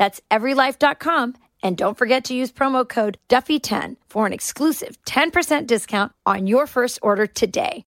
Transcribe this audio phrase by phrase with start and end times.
[0.00, 1.34] That's everylife.com.
[1.62, 6.66] And don't forget to use promo code Duffy10 for an exclusive 10% discount on your
[6.66, 7.84] first order today.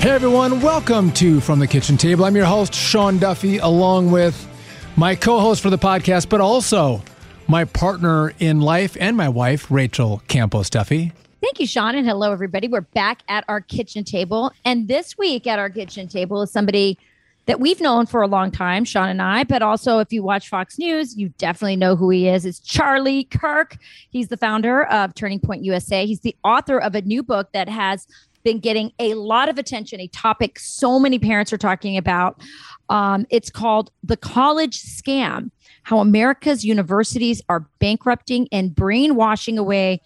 [0.00, 2.24] Hey everyone, welcome to From the Kitchen Table.
[2.24, 4.48] I'm your host, Sean Duffy, along with
[4.96, 7.02] my co host for the podcast, but also
[7.48, 11.12] my partner in life and my wife, Rachel Campos Duffy.
[11.40, 11.94] Thank you, Sean.
[11.94, 12.66] And hello, everybody.
[12.66, 14.52] We're back at our kitchen table.
[14.64, 16.98] And this week at our kitchen table is somebody
[17.46, 20.48] that we've known for a long time, Sean and I, but also if you watch
[20.48, 22.44] Fox News, you definitely know who he is.
[22.44, 23.76] It's Charlie Kirk.
[24.10, 26.04] He's the founder of Turning Point USA.
[26.04, 28.08] He's the author of a new book that has
[28.46, 32.40] been getting a lot of attention, a topic so many parents are talking about.
[32.88, 35.50] Um, it's called The College Scam
[35.82, 40.00] How America's Universities Are Bankrupting and Brainwashing Away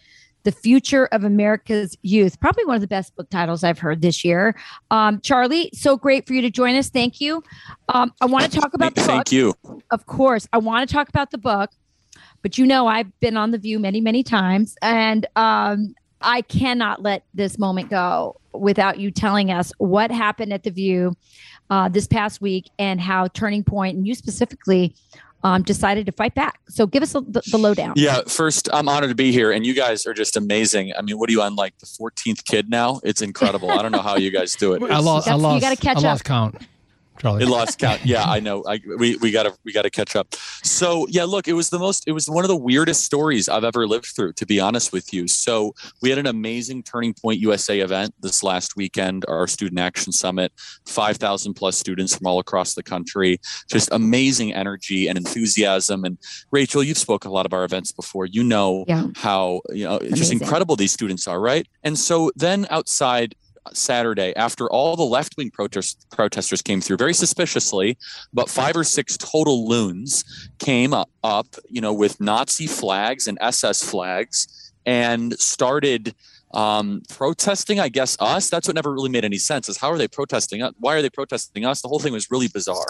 [0.44, 2.40] the future of America's youth.
[2.40, 4.56] Probably one of the best book titles I've heard this year.
[4.90, 6.88] Um, Charlie, so great for you to join us.
[6.88, 7.44] Thank you.
[7.90, 9.32] Um, I want to talk about the Thank book.
[9.32, 9.54] you.
[9.90, 11.72] Of course, I want to talk about the book,
[12.40, 17.02] but you know I've been on the View many, many times, and um, I cannot
[17.02, 21.16] let this moment go without you telling us what happened at the View
[21.70, 24.94] uh, this past week and how Turning Point and you specifically
[25.42, 26.60] um, decided to fight back.
[26.68, 27.94] So give us the, the lowdown.
[27.96, 30.92] Yeah, first, I'm honored to be here, and you guys are just amazing.
[30.98, 33.00] I mean, what are you on like the 14th kid now?
[33.04, 33.70] It's incredible.
[33.70, 34.82] I don't know how you guys do it.
[34.90, 36.26] I lost, I That's- you gotta catch I lost up.
[36.26, 36.56] count,
[37.20, 37.42] Charlie.
[37.44, 38.04] It lost count.
[38.04, 38.64] Yeah, I know.
[38.66, 40.34] I, we we gotta we gotta catch up.
[40.62, 42.04] So yeah, look, it was the most.
[42.06, 44.32] It was one of the weirdest stories I've ever lived through.
[44.34, 45.28] To be honest with you.
[45.28, 49.24] So we had an amazing Turning Point USA event this last weekend.
[49.28, 50.52] Our Student Action Summit.
[50.86, 53.38] Five thousand plus students from all across the country.
[53.70, 56.04] Just amazing energy and enthusiasm.
[56.04, 56.18] And
[56.50, 58.26] Rachel, you've spoken a lot of our events before.
[58.26, 59.06] You know Yeah.
[59.16, 61.66] how you know it's just incredible these students are, right?
[61.82, 63.34] And so then outside
[63.72, 67.98] Saturday, after all the left wing protest, protesters came through very suspiciously,
[68.32, 73.38] but five or six total loons came up, up, you know, with Nazi flags and
[73.40, 76.14] SS flags and started
[76.52, 78.50] um, protesting, I guess, us.
[78.50, 80.72] That's what never really made any sense is how are they protesting us?
[80.78, 81.80] Why are they protesting us?
[81.80, 82.86] The whole thing was really bizarre.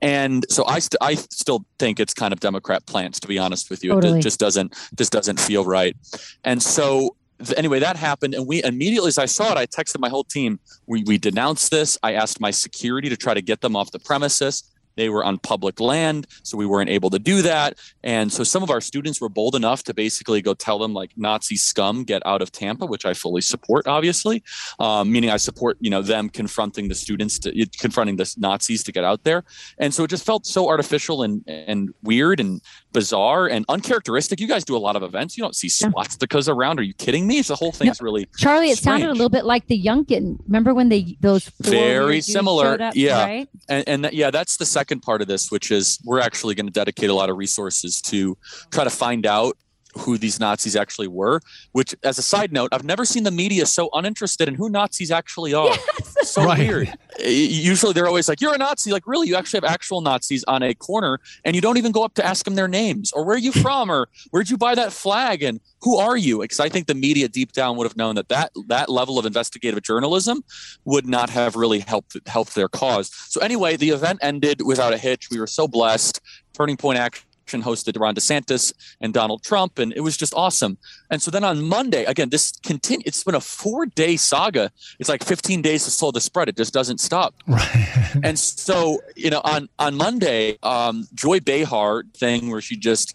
[0.00, 3.70] And so I, st- I still think it's kind of Democrat plants, to be honest
[3.70, 3.92] with you.
[3.92, 4.18] It Totally.
[4.18, 5.96] ju- just doesn't, just doesn't feel right.
[6.44, 7.16] And so
[7.56, 10.60] anyway, that happened, and we immediately as I saw it, I texted my whole team.
[10.86, 11.98] We we denounced this.
[12.02, 14.64] I asked my security to try to get them off the premises.
[14.96, 17.78] They were on public land, so we weren't able to do that.
[18.02, 21.10] And so some of our students were bold enough to basically go tell them like
[21.16, 24.42] Nazi scum get out of Tampa, which I fully support, obviously.
[24.78, 28.92] Um, meaning I support you know them confronting the students to confronting the Nazis to
[28.92, 29.44] get out there.
[29.78, 32.60] And so it just felt so artificial and and weird and
[32.92, 34.40] bizarre and uncharacteristic.
[34.40, 35.36] You guys do a lot of events.
[35.36, 35.88] You don't see Yeah.
[35.90, 36.78] swastikas around.
[36.78, 37.40] Are you kidding me?
[37.42, 40.38] The whole thing's really Charlie, it sounded a little bit like the Youngkin.
[40.46, 43.24] Remember when they those Very similar, up, yeah.
[43.24, 43.48] right?
[43.68, 46.66] and, and that, yeah, that's the second part of this, which is we're actually going
[46.66, 48.36] to dedicate a lot of resources to
[48.70, 49.56] try to find out
[49.98, 51.40] who these Nazis actually were.
[51.72, 55.10] Which, as a side note, I've never seen the media so uninterested in who Nazis
[55.10, 55.76] actually are.
[56.22, 56.58] So Right.
[56.58, 56.92] weird.
[57.24, 59.28] Usually, they're always like, "You're a Nazi." Like, really?
[59.28, 62.24] You actually have actual Nazis on a corner, and you don't even go up to
[62.24, 65.42] ask them their names or where are you from or where'd you buy that flag
[65.42, 66.40] and who are you?
[66.40, 69.26] Because I think the media deep down would have known that that that level of
[69.26, 70.44] investigative journalism
[70.84, 73.10] would not have really helped helped their cause.
[73.28, 75.28] So anyway, the event ended without a hitch.
[75.30, 76.20] We were so blessed.
[76.54, 80.78] Turning Point Action hosted Ron DeSantis and Donald Trump, and it was just awesome.
[81.10, 83.02] And so then on Monday, again, this continue.
[83.06, 84.70] It's been a four day saga.
[84.98, 86.48] It's like 15 days to slow the spread.
[86.48, 87.34] It just doesn't stop.
[87.52, 88.16] Right.
[88.22, 93.14] And so you know, on on Monday, um, Joy Behar thing where she just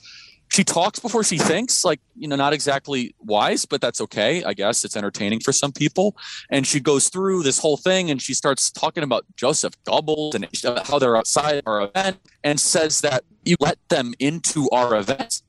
[0.57, 4.43] she talks before she thinks, like, you know, not exactly wise, but that's okay.
[4.43, 6.17] I guess it's entertaining for some people.
[6.49, 10.47] And she goes through this whole thing and she starts talking about Joseph Goebbels and
[10.87, 15.43] how they're outside our event and says that you let them into our event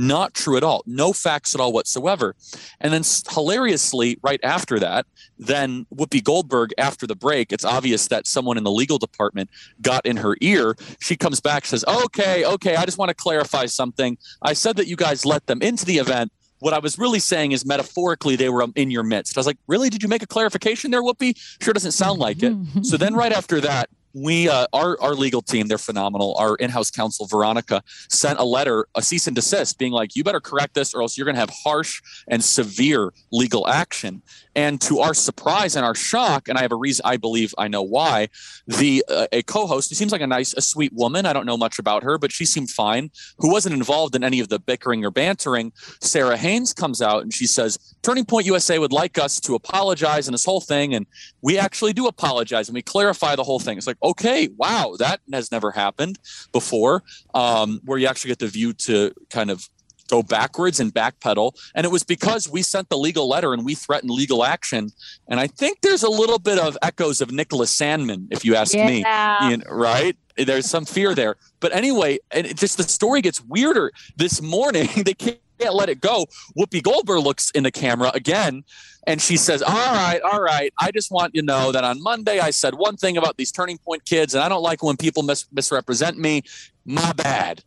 [0.00, 0.82] not true at all.
[0.86, 2.34] No facts at all whatsoever.
[2.80, 5.06] And then hilariously, right after that,
[5.38, 9.50] then Whoopi Goldberg, after the break, it's obvious that someone in the legal department
[9.82, 10.74] got in her ear.
[11.00, 14.16] She comes back, says, Okay, okay, I just want to clarify something.
[14.40, 16.32] I said that you guys let them into the event.
[16.60, 19.36] What I was really saying is metaphorically they were um, in your midst.
[19.36, 19.90] I was like, really?
[19.90, 21.36] Did you make a clarification there, Whoopi?
[21.62, 22.54] Sure doesn't sound like it.
[22.82, 26.34] so then right after that, we uh, our our legal team they're phenomenal.
[26.38, 30.40] Our in-house counsel veronica sent a letter a cease and desist being like you better
[30.40, 34.22] correct this or else you're going to have harsh and severe legal action.
[34.56, 37.68] And to our surprise and our shock and i have a reason i believe i
[37.68, 38.28] know why
[38.66, 41.56] the uh, a co-host who seems like a nice a sweet woman i don't know
[41.56, 45.04] much about her but she seemed fine who wasn't involved in any of the bickering
[45.04, 49.38] or bantering sara haines comes out and she says turning point usa would like us
[49.38, 51.06] to apologize and this whole thing and
[51.42, 53.78] we actually do apologize and we clarify the whole thing.
[53.78, 56.18] It's like okay, wow, that has never happened
[56.52, 57.02] before,
[57.34, 59.68] um, where you actually get the view to kind of
[60.10, 61.52] go backwards and backpedal.
[61.74, 64.90] And it was because we sent the legal letter and we threatened legal action.
[65.28, 68.74] And I think there's a little bit of echoes of Nicholas Sandmann, if you ask
[68.74, 68.86] yeah.
[68.86, 68.98] me,
[69.50, 70.16] you know, right?
[70.36, 71.36] There's some fear there.
[71.60, 73.92] But anyway, and it just the story gets weirder.
[74.16, 75.14] This morning, they
[75.60, 76.26] can't let it go.
[76.58, 78.64] Whoopi Goldberg looks in the camera again
[79.06, 80.72] and she says, All right, all right.
[80.78, 83.52] I just want you to know that on Monday I said one thing about these
[83.52, 86.42] turning point kids, and I don't like when people mis- misrepresent me.
[86.84, 87.62] My bad.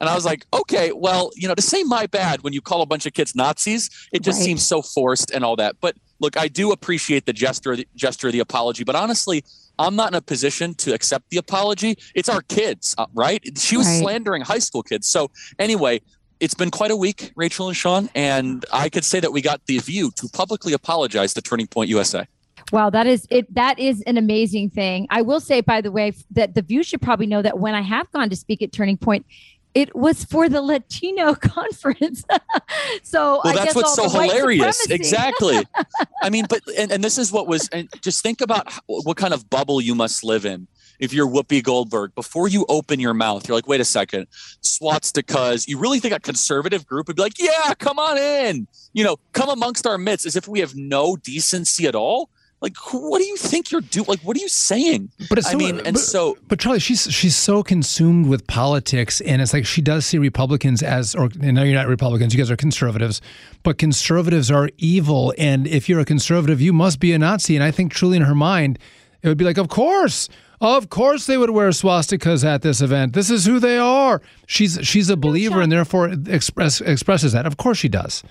[0.00, 2.82] And I was like, okay, well, you know, to say my bad when you call
[2.82, 4.44] a bunch of kids Nazis, it just right.
[4.44, 5.76] seems so forced and all that.
[5.80, 8.84] But look, I do appreciate the gesture, the gesture of the apology.
[8.84, 9.44] But honestly,
[9.78, 11.96] I'm not in a position to accept the apology.
[12.14, 13.42] It's our kids, uh, right?
[13.56, 14.00] She was right.
[14.00, 15.06] slandering high school kids.
[15.08, 16.00] So anyway,
[16.40, 19.64] it's been quite a week, Rachel and Sean, and I could say that we got
[19.66, 22.26] the view to publicly apologize to Turning Point USA.
[22.72, 23.52] Wow, that is it.
[23.54, 25.06] That is an amazing thing.
[25.10, 27.82] I will say, by the way, that the view should probably know that when I
[27.82, 29.26] have gone to speak at Turning Point,
[29.74, 32.24] it was for the Latino conference.
[33.02, 34.88] so well, that's what's so hilarious.
[34.90, 35.58] Exactly.
[36.22, 37.68] I mean, but and, and this is what was.
[37.68, 40.66] And just think about what kind of bubble you must live in
[40.98, 44.26] if you're Whoopi Goldberg, before you open your mouth, you're like, wait a second,
[44.62, 45.68] swastikas.
[45.68, 49.16] You really think a conservative group would be like, yeah, come on in, you know,
[49.32, 52.30] come amongst our midst as if we have no decency at all?
[52.64, 54.06] Like, what do you think you're doing?
[54.08, 55.10] Like, what are you saying?
[55.28, 58.46] But it's so, I mean, and but, so, but Charlie, she's she's so consumed with
[58.46, 62.38] politics, and it's like she does see Republicans as, or no, you're not Republicans, you
[62.38, 63.20] guys are conservatives,
[63.64, 67.54] but conservatives are evil, and if you're a conservative, you must be a Nazi.
[67.54, 68.78] And I think truly in her mind,
[69.22, 70.30] it would be like, of course,
[70.60, 73.12] of course, they would wear swastikas at this event.
[73.12, 74.20] This is who they are.
[74.46, 77.46] She's she's a believer and therefore express, expresses that.
[77.46, 78.22] Of course, she does.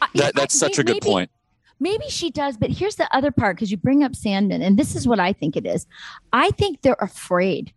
[0.00, 1.30] Uh, that, that's such a good maybe, point.
[1.78, 4.94] Maybe she does, but here's the other part because you bring up Sandmann, and this
[4.94, 5.86] is what I think it is.
[6.32, 7.72] I think they're afraid.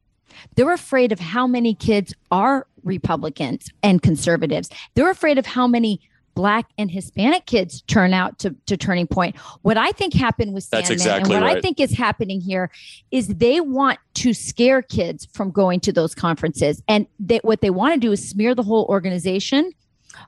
[0.56, 4.70] They're afraid of how many kids are Republicans and conservatives.
[4.96, 6.02] They're afraid of how many
[6.36, 9.36] black and Hispanic kids turn out to, to Turning Point.
[9.62, 11.58] What I think happened with Sandmann exactly and what right.
[11.58, 12.72] I think is happening here
[13.12, 16.82] is they want to scare kids from going to those conferences.
[16.88, 19.72] And they, what they want to do is smear the whole organization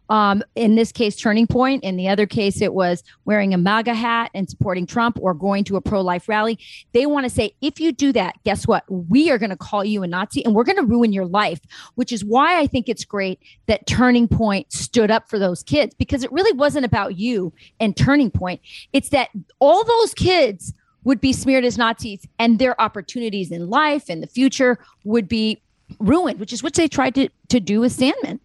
[0.10, 1.84] um, in this case, Turning Point.
[1.84, 5.64] In the other case, it was wearing a MAGA hat and supporting Trump or going
[5.66, 6.60] to a pro life rally.
[6.94, 8.84] They want to say, if you do that, guess what?
[8.90, 11.60] We are going to call you a Nazi and we're going to ruin your life,
[11.96, 15.96] which is why I think it's great that Turning Point stood up for those kids
[15.96, 18.62] because it really wasn't about you and Turning Point.
[18.94, 20.74] It's that all those kids
[21.04, 25.62] would be smeared as Nazis and their opportunities in life and the future would be
[26.00, 28.40] ruined, which is what they tried to, to do with Sandmann.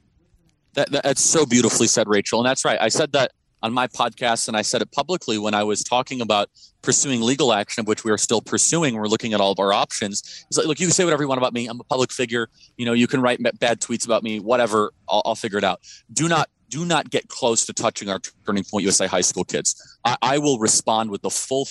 [0.75, 2.41] That, that, that's so beautifully said, Rachel.
[2.41, 2.79] And that's right.
[2.81, 6.21] I said that on my podcast and I said it publicly when I was talking
[6.21, 6.49] about
[6.83, 8.95] pursuing legal action, of which we are still pursuing.
[8.95, 10.45] We're looking at all of our options.
[10.49, 11.67] It's like, look, you can say whatever you want about me.
[11.67, 12.49] I'm a public figure.
[12.77, 14.93] You know, you can write bad tweets about me, whatever.
[15.09, 15.81] I'll, I'll figure it out.
[16.13, 19.99] Do not do not get close to touching our Turning Point USA high school kids.
[20.05, 21.67] I, I will respond with the full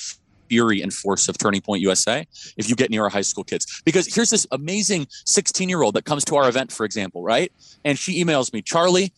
[0.50, 2.26] fury and force of Turning Point USA
[2.58, 3.82] if you get near our high school kids.
[3.86, 7.52] Because here's this amazing 16 year old that comes to our event, for example, right?
[7.86, 9.14] And she emails me, Charlie,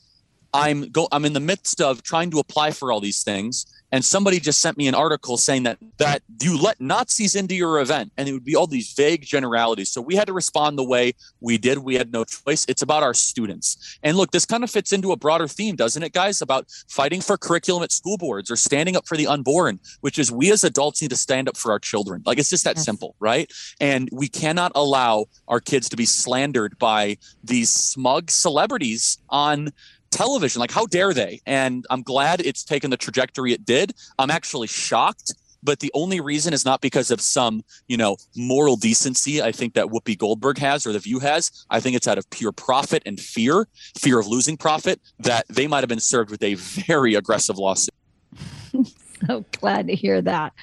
[0.54, 4.03] I'm go I'm in the midst of trying to apply for all these things and
[4.03, 8.12] somebody just sent me an article saying that that you let Nazis into your event
[8.17, 9.91] and it would be all these vague generalities.
[9.91, 11.79] So we had to respond the way we did.
[11.79, 12.65] We had no choice.
[12.67, 14.00] It's about our students.
[14.03, 16.41] And look, this kind of fits into a broader theme, doesn't it, guys?
[16.41, 20.31] About fighting for curriculum at school boards or standing up for the unborn, which is
[20.31, 22.24] we as adults need to stand up for our children.
[22.25, 22.86] Like it's just that yes.
[22.86, 23.51] simple, right?
[23.79, 29.71] And we cannot allow our kids to be slandered by these smug celebrities on
[30.12, 30.60] television.
[30.60, 31.41] Like, how dare they?
[31.46, 33.94] And I'm glad it's taken the trajectory it did.
[34.20, 35.34] I'm actually shocked.
[35.63, 39.75] But the only reason is not because of some, you know, moral decency I think
[39.75, 41.51] that Whoopi Goldberg has or The View has.
[41.70, 45.68] I think it's out of pure profit and fear, fear of losing profit, that they
[45.68, 47.94] might have been served with a very aggressive lawsuit.
[49.27, 50.53] so glad to hear that.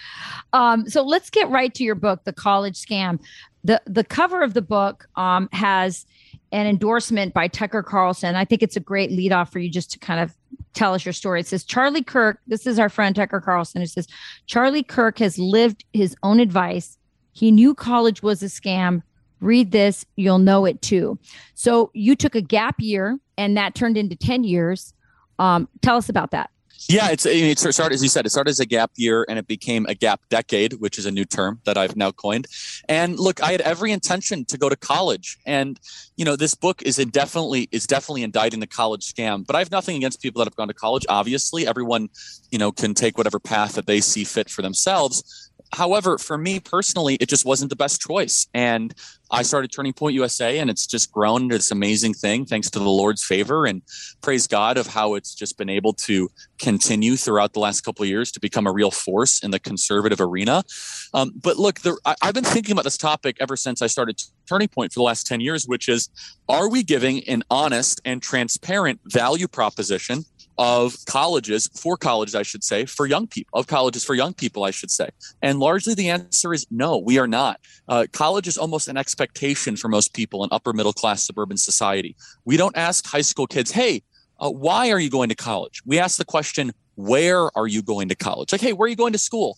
[0.52, 3.20] Um, so let's get right to your book, The College Scam.
[3.64, 6.06] The the cover of the book um, has
[6.52, 8.34] an endorsement by Tucker Carlson.
[8.34, 10.34] I think it's a great lead off for you just to kind of
[10.74, 11.40] tell us your story.
[11.40, 13.82] It says Charlie Kirk, this is our friend Tucker Carlson.
[13.82, 14.06] It says
[14.46, 16.96] Charlie Kirk has lived his own advice.
[17.32, 19.02] He knew college was a scam.
[19.40, 21.18] Read this, you'll know it too.
[21.54, 24.92] So you took a gap year and that turned into 10 years.
[25.38, 26.50] Um, tell us about that.
[26.88, 28.24] Yeah, it's it started as you said.
[28.24, 31.10] It started as a gap year, and it became a gap decade, which is a
[31.10, 32.46] new term that I've now coined.
[32.88, 35.80] And look, I had every intention to go to college, and
[36.16, 39.44] you know, this book is definitely is definitely indicting the college scam.
[39.46, 41.04] But I have nothing against people that have gone to college.
[41.08, 42.10] Obviously, everyone,
[42.50, 45.50] you know, can take whatever path that they see fit for themselves.
[45.72, 48.46] However, for me personally, it just wasn't the best choice.
[48.54, 48.94] And
[49.30, 52.78] I started Turning Point USA, and it's just grown into this amazing thing thanks to
[52.78, 53.82] the Lord's favor and
[54.22, 58.08] praise God of how it's just been able to continue throughout the last couple of
[58.08, 60.64] years to become a real force in the conservative arena.
[61.12, 64.22] Um, but look, the, I, I've been thinking about this topic ever since I started
[64.48, 66.08] Turning Point for the last 10 years, which is
[66.48, 70.24] are we giving an honest and transparent value proposition
[70.58, 74.64] of colleges for colleges i should say for young people of colleges for young people
[74.64, 75.08] i should say.
[75.40, 77.60] And largely the answer is no we are not.
[77.88, 82.16] Uh, college is almost an expectation for most people in upper middle class suburban society.
[82.44, 84.02] We don't ask high school kids hey
[84.40, 85.82] uh, why are you going to college?
[85.86, 88.52] We ask the question where are you going to college?
[88.52, 89.56] Like hey where are you going to school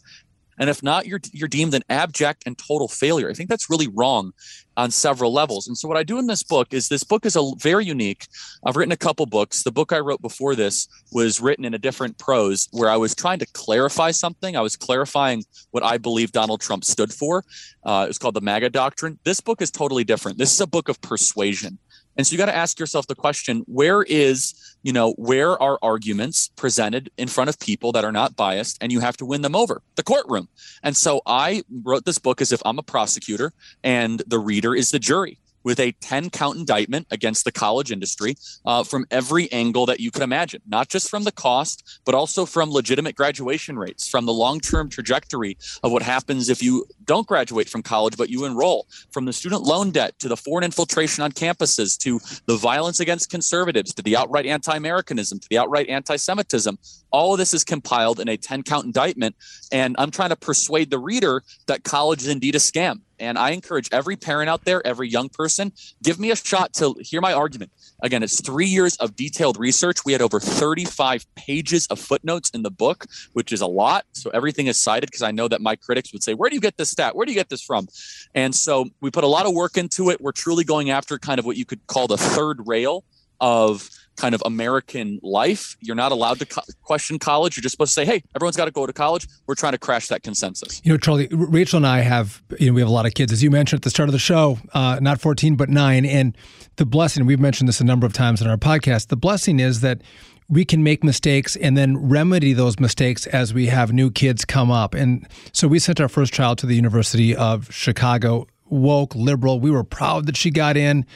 [0.61, 3.31] and if not, you're you're deemed an abject and total failure.
[3.31, 4.33] I think that's really wrong
[4.77, 5.67] on several levels.
[5.67, 8.27] And so what I do in this book is this book is a very unique.
[8.65, 9.63] I've written a couple books.
[9.63, 13.15] The book I wrote before this was written in a different prose where I was
[13.15, 14.55] trying to clarify something.
[14.55, 17.43] I was clarifying what I believe Donald Trump stood for.
[17.85, 19.19] Uh, it was called the MAGA doctrine.
[19.25, 20.37] This book is totally different.
[20.37, 21.79] This is a book of persuasion.
[22.21, 25.79] And so you got to ask yourself the question where is, you know, where are
[25.81, 29.41] arguments presented in front of people that are not biased and you have to win
[29.41, 29.81] them over?
[29.95, 30.47] The courtroom.
[30.83, 34.91] And so I wrote this book as if I'm a prosecutor and the reader is
[34.91, 39.87] the jury with a 10 count indictment against the college industry uh, from every angle
[39.87, 44.09] that you could imagine, not just from the cost, but also from legitimate graduation rates,
[44.09, 48.31] from the long term trajectory of what happens if you don't graduate from college, but
[48.31, 52.57] you enroll, from the student loan debt to the foreign infiltration on campuses to the
[52.57, 56.79] violence against conservatives to the outright anti Americanism to the outright anti Semitism.
[57.11, 59.37] All of this is compiled in a 10 count indictment.
[59.73, 63.51] And I'm trying to persuade the reader that college is indeed a scam and I
[63.51, 65.73] encourage every parent out there, every young person,
[66.03, 67.71] give me a shot to hear my argument.
[68.03, 70.05] Again, it's three years of detailed research.
[70.05, 74.07] We had over 35 pages of footnotes in the book, which is a lot.
[74.13, 76.63] So everything is cited because I know that my critics would say, Where do you
[76.63, 77.15] get this stat?
[77.15, 77.89] Where do you get this from?
[78.35, 80.21] And so we put a lot of work into it.
[80.21, 83.05] We're truly going after kind of what you could call the third rail
[83.41, 85.77] of kind of American life.
[85.81, 87.57] You're not allowed to co- question college.
[87.57, 89.79] You're just supposed to say, "Hey, everyone's got to go to college." We're trying to
[89.79, 90.81] crash that consensus.
[90.85, 93.33] You know, Charlie, Rachel and I have, you know, we have a lot of kids,
[93.33, 96.37] as you mentioned at the start of the show, uh, not 14 but nine, and
[96.77, 97.27] the blessing.
[97.27, 99.09] We've mentioned this a number of times in our podcast.
[99.09, 100.03] The blessing is that
[100.51, 104.71] we can make mistakes and then remedy those mistakes as we have new kids come
[104.71, 104.95] up.
[104.95, 109.61] And so we sent our first child to the University of Chicago, woke, liberal.
[109.61, 111.07] We were proud that she got in.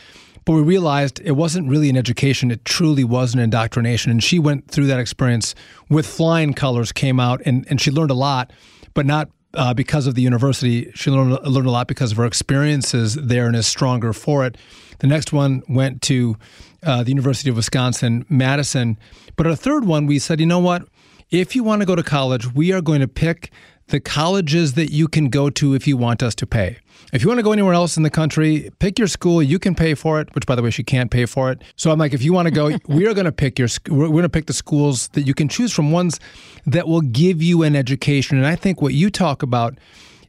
[0.45, 4.11] But we realized it wasn't really an education, it truly was an indoctrination.
[4.11, 5.55] And she went through that experience
[5.89, 8.53] with flying colors, came out, and, and she learned a lot,
[8.93, 10.91] but not uh, because of the university.
[10.95, 14.57] She learned, learned a lot because of her experiences there and is stronger for it.
[14.99, 16.37] The next one went to
[16.83, 18.99] uh, the University of Wisconsin Madison.
[19.37, 20.87] But our third one, we said, you know what?
[21.31, 23.51] If you want to go to college, we are going to pick
[23.89, 26.79] the colleges that you can go to if you want us to pay.
[27.13, 29.43] If you want to go anywhere else in the country, pick your school.
[29.43, 31.63] You can pay for it, which by the way, she can't pay for it.
[31.77, 34.09] So I'm like, if you want to go, we are going to pick your, we're
[34.09, 36.19] going to pick the schools that you can choose from, ones
[36.67, 38.37] that will give you an education.
[38.37, 39.79] And I think what you talk about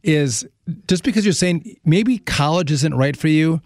[0.04, 0.46] is
[0.88, 3.62] just because you're saying maybe college isn't right for you,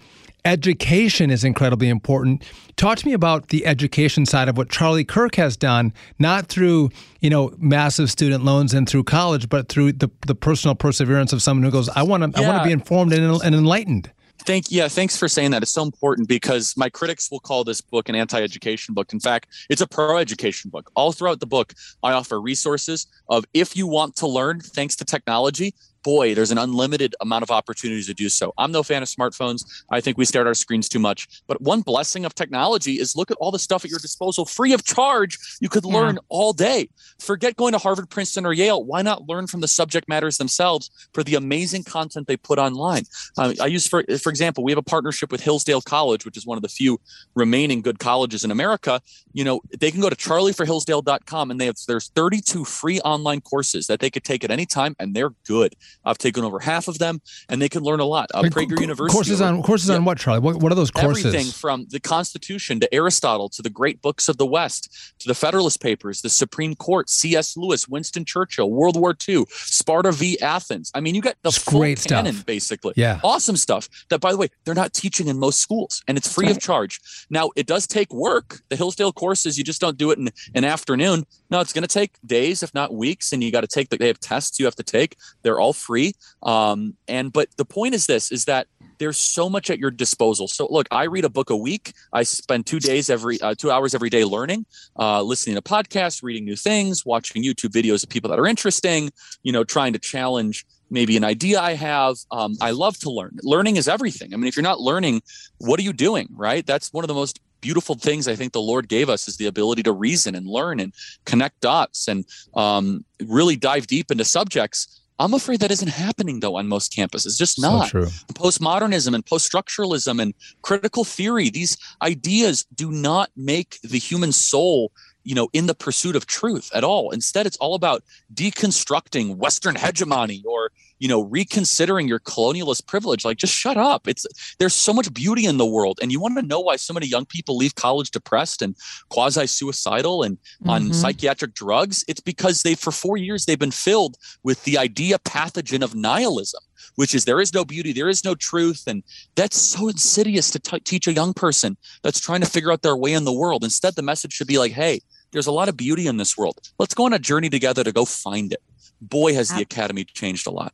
[0.46, 2.44] education is incredibly important.
[2.76, 6.90] Talk to me about the education side of what Charlie Kirk has done, not through,
[7.20, 11.42] you know, massive student loans and through college, but through the, the personal perseverance of
[11.42, 12.48] someone who goes, I want to, yeah.
[12.48, 14.12] I want to be informed and, and enlightened.
[14.46, 15.62] Thank yeah, thanks for saying that.
[15.62, 19.12] It's so important because my critics will call this book an anti-education book.
[19.12, 20.90] In fact, it's a pro-education book.
[20.96, 25.06] All throughout the book, I offer resources of if you want to learn thanks to
[25.06, 28.54] technology, boy, there's an unlimited amount of opportunities to do so.
[28.58, 29.64] I'm no fan of smartphones.
[29.90, 31.28] I think we stare at our screens too much.
[31.48, 34.74] But one blessing of technology is look at all the stuff at your disposal free
[34.74, 35.38] of charge.
[35.62, 36.90] You could learn all day.
[37.20, 38.84] Forget going to Harvard, Princeton, or Yale.
[38.84, 43.04] Why not learn from the subject matters themselves for the amazing content they put online?
[43.38, 46.46] Uh, I use, for, for example, we have a partnership with Hillsdale College, which is
[46.46, 47.00] one of the few
[47.36, 49.02] remaining good colleges in America.
[49.34, 53.88] You know, they can go to charlieforhillsdale.com and they have there's 32 free online courses
[53.88, 55.76] that they could take at any time, and they're good.
[56.06, 58.30] I've taken over half of them, and they can learn a lot.
[58.34, 60.40] Uh, Prager co- University courses on courses yeah, on what, Charlie?
[60.40, 61.26] What, what are those courses?
[61.26, 65.36] Everything from the Constitution to Aristotle to the great books of the West to the
[65.36, 67.58] Federalist Papers, the Supreme Court, C.S.
[67.58, 70.40] Lewis, Winston Churchill, World War II, Sparta v.
[70.42, 70.92] Athens.
[70.94, 72.46] I mean, you got the it's full great canon, stuff.
[72.46, 72.94] basically.
[72.96, 73.90] Yeah, awesome stuff.
[74.10, 77.00] That, by the way, they're not teaching in most schools, and it's free of charge.
[77.30, 78.62] Now, it does take work.
[78.70, 81.26] The Hillsdale courses, you just don't do it in an afternoon.
[81.50, 83.98] No, it's going to take days, if not weeks, and you got to take the.
[83.98, 85.18] They have tests you have to take.
[85.42, 86.14] They're all free.
[86.44, 88.68] Um, and but the point is this: is that
[89.00, 90.48] there's so much at your disposal.
[90.48, 91.94] So look, I read a book a week.
[92.14, 94.66] I spend two days every uh, two hours every day learning,
[95.00, 99.12] uh, listening to podcasts, reading new things, watching YouTube videos of people that are interesting.
[99.42, 102.18] You know, trying to challenge maybe an idea I have.
[102.32, 103.38] Um, I love to learn.
[103.42, 104.34] Learning is everything.
[104.34, 105.22] I mean, if you're not learning,
[105.60, 106.28] what are you doing?
[106.36, 106.66] Right?
[106.66, 109.46] That's one of the most beautiful things I think the Lord gave us is the
[109.46, 110.94] ability to reason and learn and
[111.26, 116.56] connect dots and um, really dive deep into subjects I'm afraid that isn't happening though
[116.56, 117.38] on most campuses.
[117.38, 117.90] Just not.
[117.90, 118.02] So
[118.34, 124.92] Postmodernism and post-structuralism and critical theory, these ideas do not make the human soul
[125.24, 129.76] you know in the pursuit of truth at all instead it's all about deconstructing western
[129.76, 134.26] hegemony or you know reconsidering your colonialist privilege like just shut up it's
[134.60, 137.08] there's so much beauty in the world and you want to know why so many
[137.08, 138.76] young people leave college depressed and
[139.10, 140.70] quasi suicidal and mm-hmm.
[140.70, 145.18] on psychiatric drugs it's because they for 4 years they've been filled with the idea
[145.20, 146.62] pathogen of nihilism
[146.96, 148.84] which is there is no beauty, there is no truth.
[148.86, 149.04] And
[149.36, 152.98] that's so insidious to t- teach a young person that's trying to figure out their
[152.98, 153.64] way in the world.
[153.64, 155.00] Instead, the message should be like, hey,
[155.32, 156.60] there's a lot of beauty in this world.
[156.78, 158.62] Let's go on a journey together to go find it.
[159.02, 160.74] Boy, has the academy changed a lot.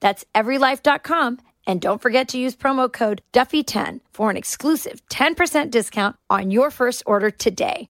[0.00, 1.38] That's everylife.com.
[1.66, 6.70] And don't forget to use promo code Duffy10 for an exclusive 10% discount on your
[6.70, 7.88] first order today.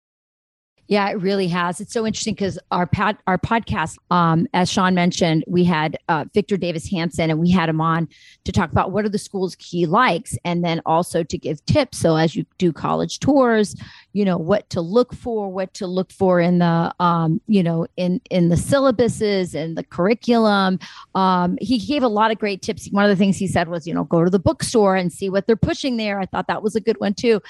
[0.90, 1.81] Yeah, it really has.
[1.81, 6.24] It's so interesting because our pad, our podcast, um, as Sean mentioned, we had uh,
[6.35, 8.09] Victor Davis Hanson, and we had him on
[8.42, 11.98] to talk about what are the schools he likes, and then also to give tips.
[11.98, 13.76] So as you do college tours,
[14.14, 17.87] you know what to look for, what to look for in the, um, you know,
[17.96, 20.81] in in the syllabuses and the curriculum.
[21.14, 22.88] Um, he gave a lot of great tips.
[22.90, 25.31] One of the things he said was, you know, go to the bookstore and see
[25.31, 26.18] what they're pushing there.
[26.18, 27.40] I thought that was a good one too.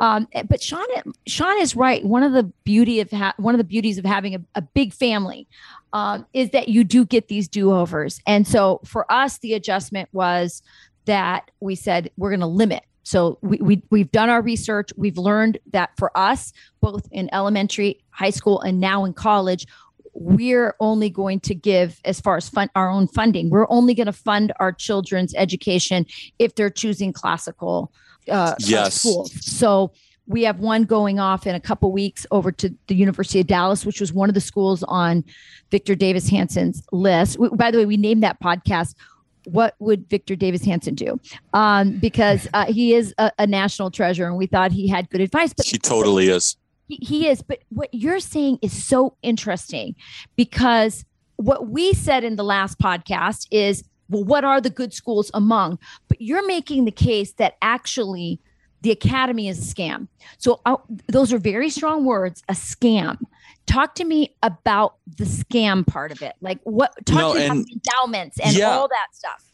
[0.00, 0.86] Um, but Sean,
[1.26, 2.04] Sean is right.
[2.04, 4.94] One of the beauty of ha- one of the beauties of having a, a big
[4.94, 5.46] family
[5.92, 8.20] um, is that you do get these do overs.
[8.26, 10.62] And so for us, the adjustment was
[11.04, 12.84] that we said we're going to limit.
[13.02, 14.90] So we, we we've done our research.
[14.96, 19.66] We've learned that for us, both in elementary, high school, and now in college,
[20.14, 23.50] we're only going to give as far as our own funding.
[23.50, 26.06] We're only going to fund our children's education
[26.38, 27.92] if they're choosing classical
[28.30, 28.96] uh, yes.
[28.96, 29.32] schools.
[29.44, 29.92] So
[30.26, 33.84] we have one going off in a couple weeks over to the University of Dallas,
[33.84, 35.24] which was one of the schools on
[35.70, 37.38] Victor Davis Hanson's list.
[37.38, 38.94] We, by the way, we named that podcast
[39.44, 41.18] what would Victor Davis Hanson do?
[41.52, 45.20] Um, because uh, he is a, a, national treasure, and we thought he had good
[45.20, 45.52] advice.
[45.52, 46.56] But he totally is.
[46.88, 47.42] He, he is.
[47.42, 49.94] But what you're saying is so interesting
[50.36, 51.04] because
[51.36, 55.78] what we said in the last podcast is, well, what are the good schools among?
[56.08, 58.40] But you're making the case that actually
[58.82, 60.08] the academy is a scam.
[60.38, 63.18] So uh, those are very strong words, a scam.
[63.66, 66.34] Talk to me about the scam part of it.
[66.40, 68.70] Like what talk no, to me about endowments and yeah.
[68.70, 69.49] all that stuff.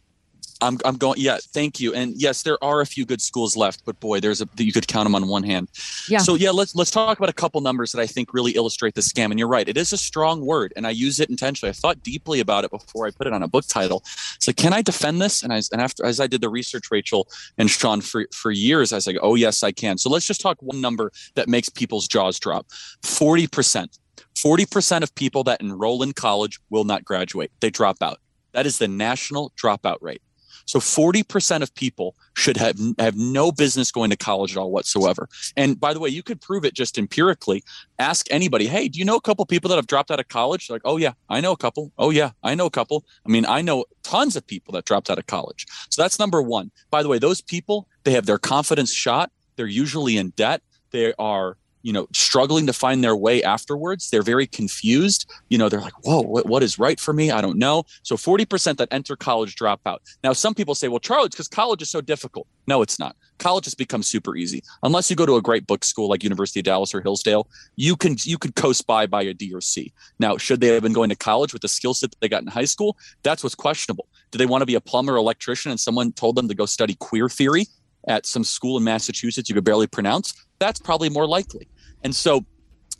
[0.60, 1.18] I'm, I'm going.
[1.18, 1.92] Yeah, thank you.
[1.94, 4.88] And yes, there are a few good schools left, but boy, there's a you could
[4.88, 5.68] count them on one hand.
[6.08, 6.18] Yeah.
[6.18, 9.00] So yeah, let's let's talk about a couple numbers that I think really illustrate the
[9.00, 9.30] scam.
[9.30, 11.70] And you're right, it is a strong word, and I use it intentionally.
[11.70, 14.02] I thought deeply about it before I put it on a book title.
[14.40, 15.42] So can I defend this?
[15.42, 18.92] And I and after as I did the research, Rachel and Sean for for years,
[18.92, 19.98] I was like, oh yes, I can.
[19.98, 22.66] So let's just talk one number that makes people's jaws drop:
[23.02, 23.98] forty percent.
[24.34, 27.50] 40% of people that enroll in college will not graduate.
[27.60, 28.18] They drop out.
[28.52, 30.20] That is the national dropout rate.
[30.66, 35.28] So 40% of people should have have no business going to college at all whatsoever.
[35.56, 37.64] And by the way, you could prove it just empirically.
[37.98, 40.68] Ask anybody, hey, do you know a couple people that have dropped out of college?
[40.68, 41.92] They're like, oh yeah, I know a couple.
[41.98, 43.04] Oh yeah, I know a couple.
[43.24, 45.66] I mean, I know tons of people that dropped out of college.
[45.88, 46.70] So that's number one.
[46.90, 49.30] By the way, those people, they have their confidence shot.
[49.56, 50.62] They're usually in debt.
[50.90, 55.30] They are you know struggling to find their way afterwards they're very confused.
[55.50, 57.30] You know they're like whoa what, what is right for me?
[57.30, 57.84] I don't know.
[58.02, 60.02] So 40% that enter college drop out.
[60.24, 62.48] Now some people say well charlie because college is so difficult.
[62.66, 63.14] No it's not.
[63.38, 64.64] College has become super easy.
[64.82, 67.46] Unless you go to a great book school like university of dallas or hillsdale
[67.76, 69.92] you can you could coast by by a d or c.
[70.18, 72.42] Now should they have been going to college with the skill set that they got
[72.42, 72.96] in high school?
[73.22, 74.08] That's what's questionable.
[74.32, 76.96] Do they want to be a plumber electrician and someone told them to go study
[76.96, 77.66] queer theory
[78.08, 80.34] at some school in massachusetts you could barely pronounce?
[80.58, 81.68] That's probably more likely
[82.06, 82.46] and so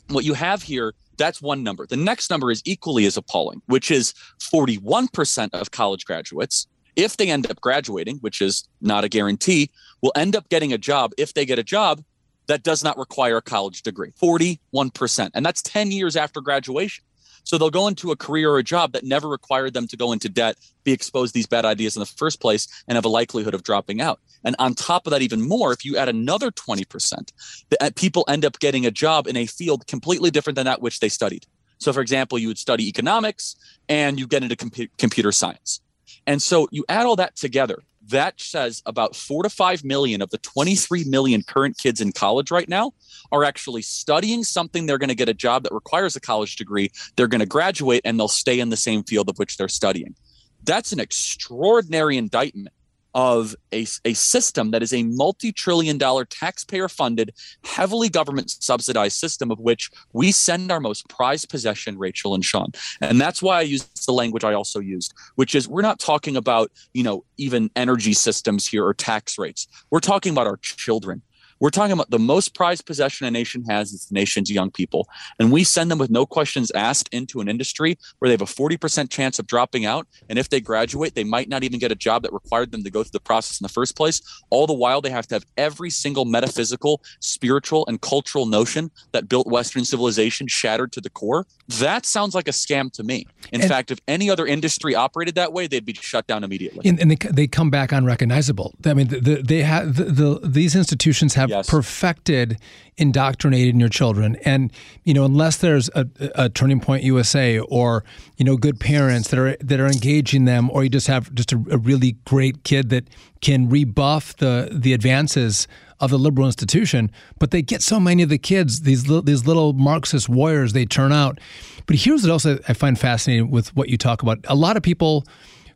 [0.09, 1.87] what you have here, that's one number.
[1.87, 6.67] The next number is equally as appalling, which is 41% of college graduates,
[6.97, 10.77] if they end up graduating, which is not a guarantee, will end up getting a
[10.77, 12.03] job if they get a job
[12.47, 14.11] that does not require a college degree.
[14.21, 15.29] 41%.
[15.33, 17.05] And that's 10 years after graduation.
[17.47, 20.11] So they'll go into a career or a job that never required them to go
[20.11, 23.07] into debt, be exposed to these bad ideas in the first place, and have a
[23.07, 24.19] likelihood of dropping out.
[24.43, 27.31] And on top of that, even more, if you add another 20%,
[27.69, 30.81] the, uh, people end up getting a job in a field completely different than that
[30.81, 31.45] which they studied.
[31.77, 33.55] So, for example, you would study economics
[33.87, 35.79] and you get into com- computer science.
[36.25, 40.29] And so you add all that together that says about four to five million of
[40.29, 42.93] the 23 million current kids in college right now
[43.31, 46.89] are actually studying something they're going to get a job that requires a college degree.
[47.15, 50.15] They're going to graduate and they'll stay in the same field of which they're studying.
[50.63, 52.69] That's an extraordinary indictment
[53.17, 57.33] of a, a system that is a multi-trillion dollar taxpayer funded
[57.65, 62.71] heavily government subsidized system of which we send our most prized possession rachel and sean.
[63.01, 66.37] And that's why i use the language i also used which is we're not talking
[66.37, 69.67] about you know even energy systems here or tax rates.
[69.89, 71.21] We're talking about our children
[71.59, 75.07] we're talking about the most prized possession a nation has is the nation's young people.
[75.39, 78.45] And we send them with no questions asked into an industry where they have a
[78.45, 80.07] 40% chance of dropping out.
[80.29, 82.89] And if they graduate, they might not even get a job that required them to
[82.89, 84.21] go through the process in the first place.
[84.49, 89.29] All the while, they have to have every single metaphysical, spiritual, and cultural notion that
[89.29, 91.45] built Western civilization shattered to the core.
[91.67, 93.27] That sounds like a scam to me.
[93.51, 96.87] In and, fact, if any other industry operated that way, they'd be shut down immediately.
[96.87, 98.73] And, and they, they come back unrecognizable.
[98.85, 101.69] I mean, the, they have the, the, these institutions have have yes.
[101.69, 102.57] perfected
[102.97, 104.37] indoctrinating your children.
[104.43, 104.71] And
[105.03, 108.03] you know, unless there's a, a, Turning Point USA or
[108.37, 111.53] you know good parents that are that are engaging them, or you just have just
[111.53, 113.07] a, a really great kid that
[113.41, 115.67] can rebuff the the advances
[115.99, 119.47] of the liberal institution, but they get so many of the kids, these little, these
[119.47, 121.39] little Marxist warriors, they turn out.
[121.87, 124.39] But here's what else I find fascinating with what you talk about.
[124.47, 125.25] A lot of people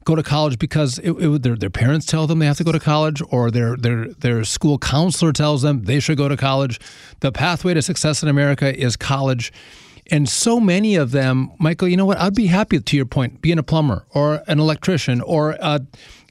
[0.03, 2.71] go to college because it, it, their, their parents tell them they have to go
[2.71, 6.79] to college, or their, their, their school counselor tells them they should go to college.
[7.19, 9.53] The pathway to success in America is college.
[10.09, 12.17] And so many of them, Michael, you know what?
[12.17, 15.81] I'd be happy, to your point, being a plumber or an electrician or a,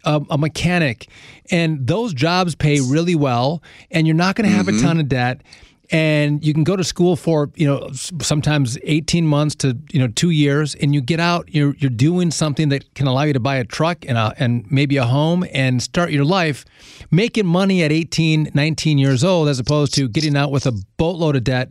[0.05, 1.09] a, a mechanic.
[1.51, 4.79] And those jobs pay really well, and you're not going to have mm-hmm.
[4.79, 5.43] a ton of debt
[5.91, 10.09] and you can go to school for you know sometimes 18 months to you know
[10.09, 13.41] two years and you get out you're, you're doing something that can allow you to
[13.41, 16.65] buy a truck and, a, and maybe a home and start your life
[17.11, 21.37] making money at 18 19 years old as opposed to getting out with a boatload
[21.37, 21.71] of debt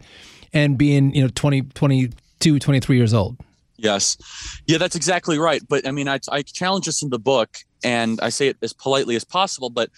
[0.54, 3.38] and being you know 20 22 23 years old.
[3.78, 4.18] Yes.
[4.66, 5.62] Yeah that's exactly right.
[5.68, 8.74] But i mean i, I challenge this in the book and i say it as
[8.74, 9.90] politely as possible but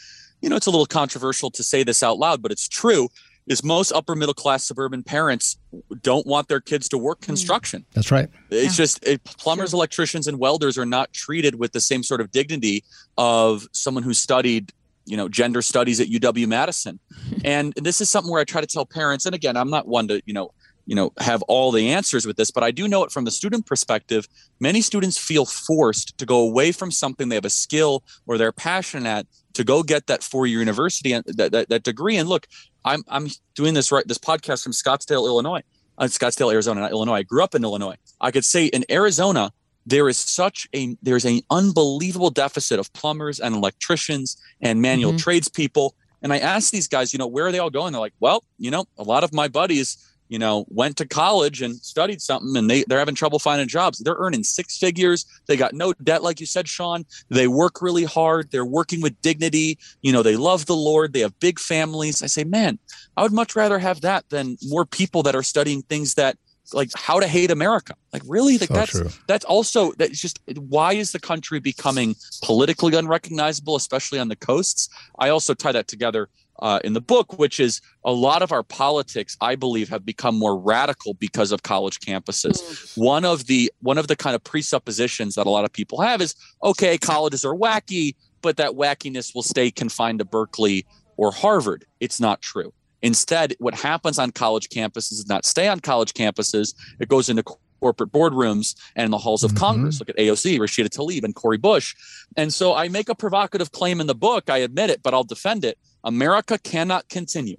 [0.42, 3.10] you know it's a little controversial to say this out loud but it's true
[3.48, 5.58] is most upper middle class suburban parents
[6.02, 7.26] don't want their kids to work mm.
[7.26, 7.86] construction.
[7.94, 8.30] That's right.
[8.50, 8.84] It's yeah.
[8.84, 9.78] just it, plumbers, sure.
[9.78, 12.84] electricians, and welders are not treated with the same sort of dignity
[13.18, 14.72] of someone who studied
[15.06, 17.00] you know gender studies at UW Madison.
[17.46, 20.08] and this is something where I try to tell parents and again I'm not one
[20.08, 20.52] to you know
[20.86, 23.32] you know have all the answers with this but I do know it from the
[23.32, 24.28] student perspective
[24.60, 28.52] many students feel forced to go away from something they have a skill or they're
[28.52, 32.48] passionate at to go get that four-year university and that, that, that degree and look
[32.86, 35.64] I'm I'm doing this right this podcast from Scottsdale Illinois
[35.98, 39.52] uh, Scottsdale Arizona not Illinois I grew up in Illinois I could say in Arizona
[39.86, 45.18] there is such a there's an unbelievable deficit of plumbers and electricians and manual mm-hmm.
[45.18, 45.96] tradespeople.
[46.22, 47.94] And I asked these guys, you know, where are they all going?
[47.94, 49.98] They're like, well, you know, a lot of my buddies,
[50.32, 54.00] you know, went to college and studied something and they, they're having trouble finding jobs.
[54.00, 55.26] They're earning six figures.
[55.48, 57.06] They got no debt, like you said, Sean.
[57.28, 58.50] They work really hard.
[58.50, 59.78] They're working with dignity.
[60.02, 61.12] You know, they love the Lord.
[61.12, 62.24] They have big families.
[62.24, 62.80] I say, man,
[63.18, 66.38] I would much rather have that than more people that are studying things that
[66.72, 67.96] like how to hate America.
[68.14, 69.10] Like really, like so that's true.
[69.28, 74.88] that's also that's just why is the country becoming politically unrecognizable, especially on the coasts?
[75.20, 78.64] I also tie that together uh, in the book, which is a lot of our
[78.64, 82.54] politics, I believe, have become more radical because of college campuses.
[82.54, 82.98] Mm.
[82.98, 86.22] One of the one of the kind of presuppositions that a lot of people have
[86.22, 90.86] is okay, colleges are wacky, but that wackiness will stay confined to Berkeley
[91.18, 91.86] or Harvard.
[92.00, 92.74] It's not true.
[93.02, 96.76] Instead, what happens on college campuses does not stay on college campuses.
[97.00, 97.44] It goes into
[97.82, 99.60] corporate boardrooms and in the halls of mm-hmm.
[99.60, 100.00] Congress.
[100.00, 101.96] Look at AOC, Rashida Tlaib, and Cori Bush.
[102.38, 104.50] And so I make a provocative claim in the book.
[104.50, 105.78] I admit it, but I'll defend it.
[106.04, 107.58] America cannot continue.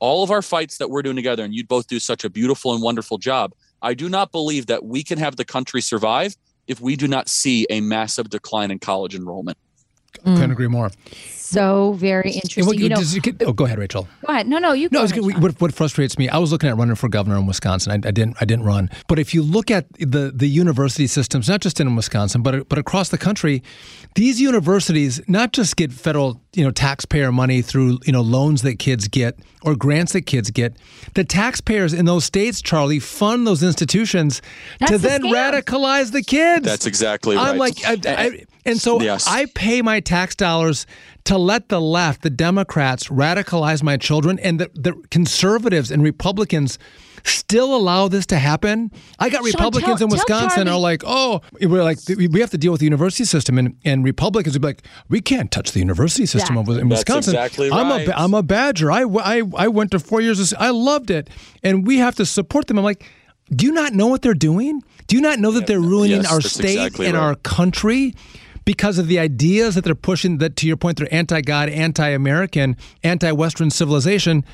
[0.00, 2.74] All of our fights that we're doing together, and you both do such a beautiful
[2.74, 3.52] and wonderful job.
[3.82, 7.28] I do not believe that we can have the country survive if we do not
[7.28, 9.58] see a massive decline in college enrollment.
[10.24, 10.34] Mm.
[10.36, 10.90] Couldn't agree more
[11.54, 12.66] so very interesting.
[12.66, 14.08] What, you know, get, oh, go ahead, Rachel.
[14.26, 14.46] Go ahead.
[14.46, 14.88] No, no, you.
[14.90, 16.28] No, ahead, what, what, frustrates me.
[16.28, 17.92] I was looking at running for governor in Wisconsin.
[17.92, 18.36] I, I, didn't.
[18.40, 18.90] I didn't run.
[19.08, 22.78] But if you look at the the university systems, not just in Wisconsin, but but
[22.78, 23.62] across the country,
[24.14, 28.78] these universities not just get federal you know taxpayer money through you know loans that
[28.78, 30.76] kids get or grants that kids get.
[31.14, 34.42] The taxpayers in those states, Charlie, fund those institutions
[34.80, 35.32] That's to then scam.
[35.62, 36.64] radicalize the kids.
[36.64, 37.48] That's exactly right.
[37.48, 39.26] I'm like, I, I, and so yes.
[39.26, 40.86] I pay my tax dollars
[41.24, 46.78] to let the left, the Democrats, radicalize my children, and the, the conservatives and Republicans
[47.24, 48.90] still allow this to happen?
[49.18, 52.72] I got Republicans tell, in Wisconsin are like, oh, we're like, we have to deal
[52.72, 56.26] with the university system, and, and Republicans would be like, we can't touch the university
[56.26, 56.80] system exactly.
[56.80, 57.34] in Wisconsin.
[57.34, 58.08] That's exactly I'm right.
[58.08, 58.92] a I'm a Badger.
[58.92, 60.52] I, I I went to four years.
[60.52, 61.30] Of, I loved it,
[61.62, 62.78] and we have to support them.
[62.78, 63.04] I'm like,
[63.50, 64.82] do you not know what they're doing?
[65.06, 67.22] Do you not know that they're ruining yes, our state exactly and right.
[67.22, 68.14] our country?
[68.64, 73.70] Because of the ideas that they're pushing that to your point they're anti-god anti-american anti-western
[73.70, 74.44] civilization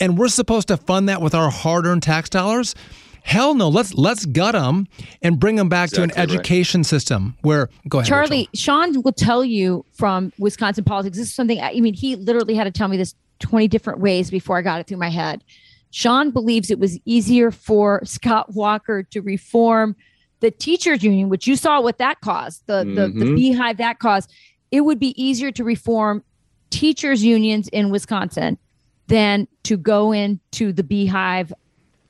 [0.00, 2.74] and we're supposed to fund that with our hard-earned tax dollars
[3.22, 4.86] hell no let's let's gut them
[5.22, 6.86] and bring them back exactly to an education right.
[6.86, 8.50] system where go ahead charlie Rachel.
[8.54, 12.64] sean will tell you from wisconsin politics this is something i mean he literally had
[12.64, 15.42] to tell me this 20 different ways before i got it through my head
[15.90, 19.96] sean believes it was easier for scott walker to reform
[20.44, 22.94] the teachers union, which you saw what that caused, the, mm-hmm.
[22.94, 23.34] the, the mm-hmm.
[23.34, 24.30] beehive that caused,
[24.70, 26.22] it would be easier to reform
[26.68, 28.58] teachers unions in Wisconsin
[29.06, 31.50] than to go into the beehive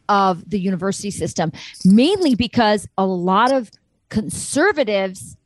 [0.09, 1.53] of the university system,
[1.85, 3.71] mainly because a lot of
[4.09, 5.37] conservatives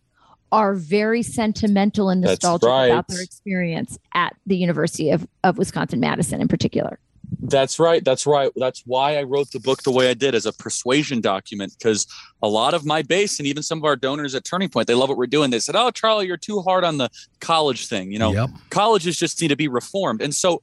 [0.51, 2.87] are very sentimental and nostalgic right.
[2.87, 6.98] about their experience at the University of, of Wisconsin Madison in particular.
[7.40, 8.04] That's right.
[8.04, 8.50] That's right.
[8.56, 12.06] That's why I wrote the book the way I did as a persuasion document because
[12.42, 14.94] a lot of my base and even some of our donors at Turning Point, they
[14.94, 15.50] love what we're doing.
[15.50, 17.10] They said, "Oh, Charlie, you're too hard on the
[17.40, 18.12] college thing.
[18.12, 18.50] You know, yep.
[18.70, 20.62] colleges just need to be reformed." And so,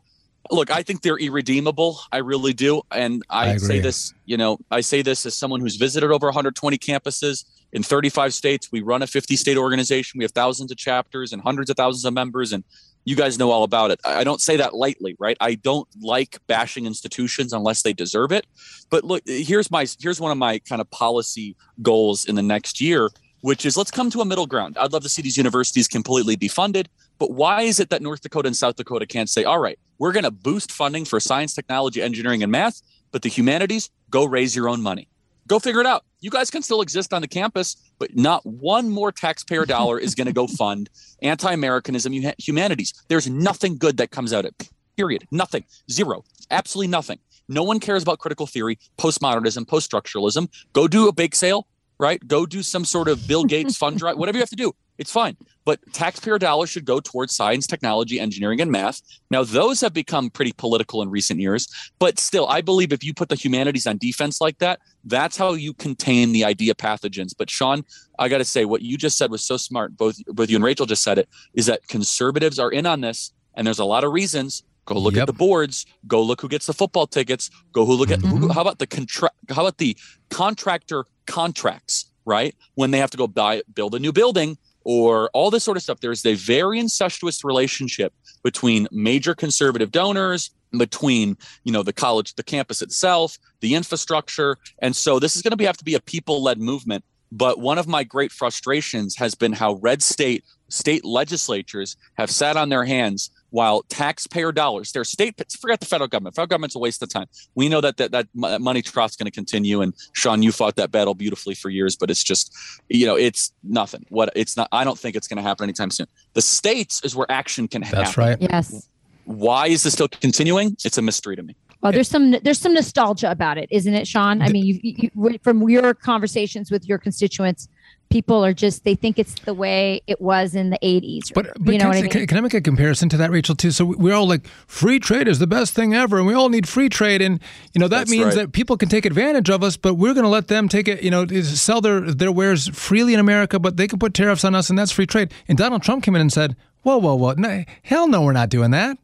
[0.52, 2.00] look, I think they're irredeemable.
[2.12, 2.82] I really do.
[2.92, 6.28] And I, I say this, you know, I say this as someone who's visited over
[6.28, 8.72] 120 campuses in 35 states.
[8.72, 10.18] We run a 50 state organization.
[10.18, 12.64] We have thousands of chapters and hundreds of thousands of members and
[13.06, 14.00] you guys know all about it.
[14.04, 15.38] I don't say that lightly, right?
[15.40, 18.48] I don't like bashing institutions unless they deserve it.
[18.90, 22.82] But look, here's my here's one of my kind of policy goals in the next
[22.82, 24.78] year, which is let's come to a middle ground.
[24.80, 26.88] I'd love to see these universities completely defunded,
[27.20, 30.12] but why is it that North Dakota and South Dakota can't say, "All right, we're
[30.12, 34.56] going to boost funding for science, technology, engineering and math, but the humanities go raise
[34.56, 35.08] your own money."
[35.48, 36.04] Go figure it out.
[36.22, 40.16] You guys can still exist on the campus, but not one more taxpayer dollar is
[40.16, 40.90] going to go fund
[41.22, 42.94] anti Americanism, humanities.
[43.08, 45.28] There's nothing good that comes out of it, period.
[45.32, 45.66] Nothing.
[45.90, 46.24] Zero.
[46.50, 47.20] Absolutely nothing.
[47.48, 50.50] No one cares about critical theory, postmodernism, post structuralism.
[50.74, 52.26] Go do a bake sale, right?
[52.28, 54.74] Go do some sort of Bill Gates fund drive, whatever you have to do.
[54.98, 55.36] It's fine.
[55.66, 59.02] But taxpayer dollars should go towards science, technology, engineering, and math.
[59.30, 61.68] Now, those have become pretty political in recent years.
[62.00, 65.54] But still, I believe if you put the humanities on defense like that, that's how
[65.54, 67.34] you contain the idea pathogens.
[67.38, 67.84] But Sean,
[68.20, 69.98] I got to say, what you just said was so smart.
[69.98, 73.34] Both, both you and Rachel just said it, is that conservatives are in on this.
[73.56, 74.64] And there's a lot of reasons.
[74.86, 75.24] Go look yep.
[75.24, 75.86] at the boards.
[76.08, 77.50] Go look who gets the football tickets.
[77.72, 78.38] Go who look at mm-hmm.
[78.38, 79.36] who, how about the contract?
[79.50, 79.98] How about the
[80.30, 82.12] contractor contracts?
[82.28, 85.78] Right when they have to go buy build a new building, or all this sort
[85.78, 86.00] of stuff.
[86.00, 92.44] There's a very incestuous relationship between major conservative donors, between you know the college, the
[92.44, 96.00] campus itself, the infrastructure, and so this is going to be have to be a
[96.00, 97.04] people-led movement.
[97.32, 102.56] But one of my great frustrations has been how red state state legislatures have sat
[102.58, 106.36] on their hands while taxpayer dollars, their state, forget the federal government.
[106.36, 107.28] Federal government's a waste of time.
[107.56, 109.80] We know that that, that money trought's going to continue.
[109.80, 112.54] And Sean, you fought that battle beautifully for years, but it's just,
[112.90, 114.06] you know, it's nothing.
[114.10, 116.08] What it's not, I don't think it's going to happen anytime soon.
[116.34, 118.00] The states is where action can happen.
[118.00, 118.38] That's right.
[118.42, 118.90] Yes.
[119.24, 120.76] Why is this still continuing?
[120.84, 121.56] It's a mystery to me.
[121.80, 124.42] Well, there's some there's some nostalgia about it, isn't it, Sean?
[124.42, 127.70] I mean, you, you from your conversations with your constituents,
[128.10, 131.74] people are just they think it's the way it was in the 80s but, but
[131.74, 132.10] you know can, I mean?
[132.10, 135.00] can, can, I make a comparison to that rachel too so we're all like free
[135.00, 137.40] trade is the best thing ever and we all need free trade and
[137.74, 138.36] you know that That's means right.
[138.36, 141.04] that people can take advantage of us but we're going to let them take it
[141.04, 144.56] you know sell their their wares freely in america but they can put tariffs on
[144.56, 147.34] us and that's free trade and donald trump came in and said whoa whoa whoa
[147.34, 148.98] no, hell no we're not doing that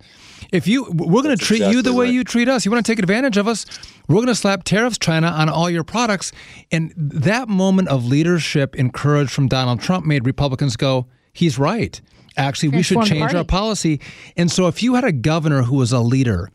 [0.51, 2.13] if you, we're going to treat exactly you the way right.
[2.13, 2.65] you treat us.
[2.65, 3.65] You want to take advantage of us?
[4.07, 6.31] We're going to slap tariffs, China, on all your products.
[6.71, 11.99] And that moment of leadership encouraged from Donald Trump made Republicans go, he's right.
[12.37, 13.99] Actually, we should change our policy.
[14.37, 16.49] And so, if you had a governor who was a leader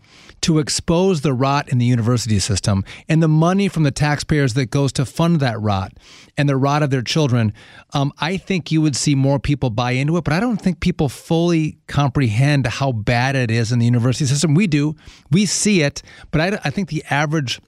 [0.47, 4.67] to expose the rot in the university system and the money from the taxpayers that
[4.67, 5.93] goes to fund that rot
[6.37, 7.53] and the rot of their children,
[7.95, 10.23] um, I think you would see more people buy into it.
[10.23, 14.55] But I don't think people fully comprehend how bad it is in the university system.
[14.55, 14.95] We do,
[15.33, 17.61] we see it, but I, I think the average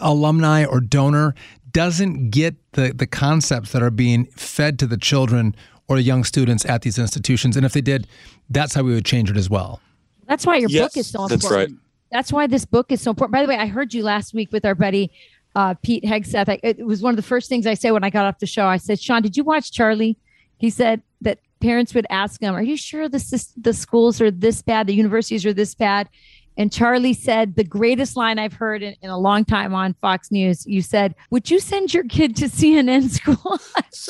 [0.00, 1.34] alumni or donor
[1.72, 5.54] doesn't get the, the concepts that are being fed to the children
[5.88, 7.54] or young students at these institutions.
[7.54, 8.06] And if they did,
[8.48, 9.82] that's how we would change it as well.
[10.26, 11.42] That's why your yes, book is so important.
[11.42, 11.70] That's right.
[12.14, 13.32] That's why this book is so important.
[13.32, 15.10] By the way, I heard you last week with our buddy
[15.56, 16.48] uh, Pete Hegseth.
[16.48, 18.46] I, it was one of the first things I said when I got off the
[18.46, 18.66] show.
[18.66, 20.16] I said, Sean, did you watch Charlie?
[20.58, 24.62] He said that parents would ask him, Are you sure the, the schools are this
[24.62, 24.86] bad?
[24.86, 26.08] The universities are this bad?
[26.56, 30.30] And Charlie said the greatest line I've heard in, in, a long time on Fox
[30.30, 30.64] News.
[30.68, 33.34] You said, "Would you send your kid to CNN school?"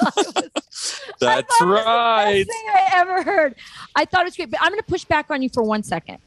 [0.03, 2.45] was, That's right.
[2.47, 3.55] thing I ever heard.
[3.97, 5.83] I thought it was great, but I'm going to push back on you for one
[5.83, 6.19] second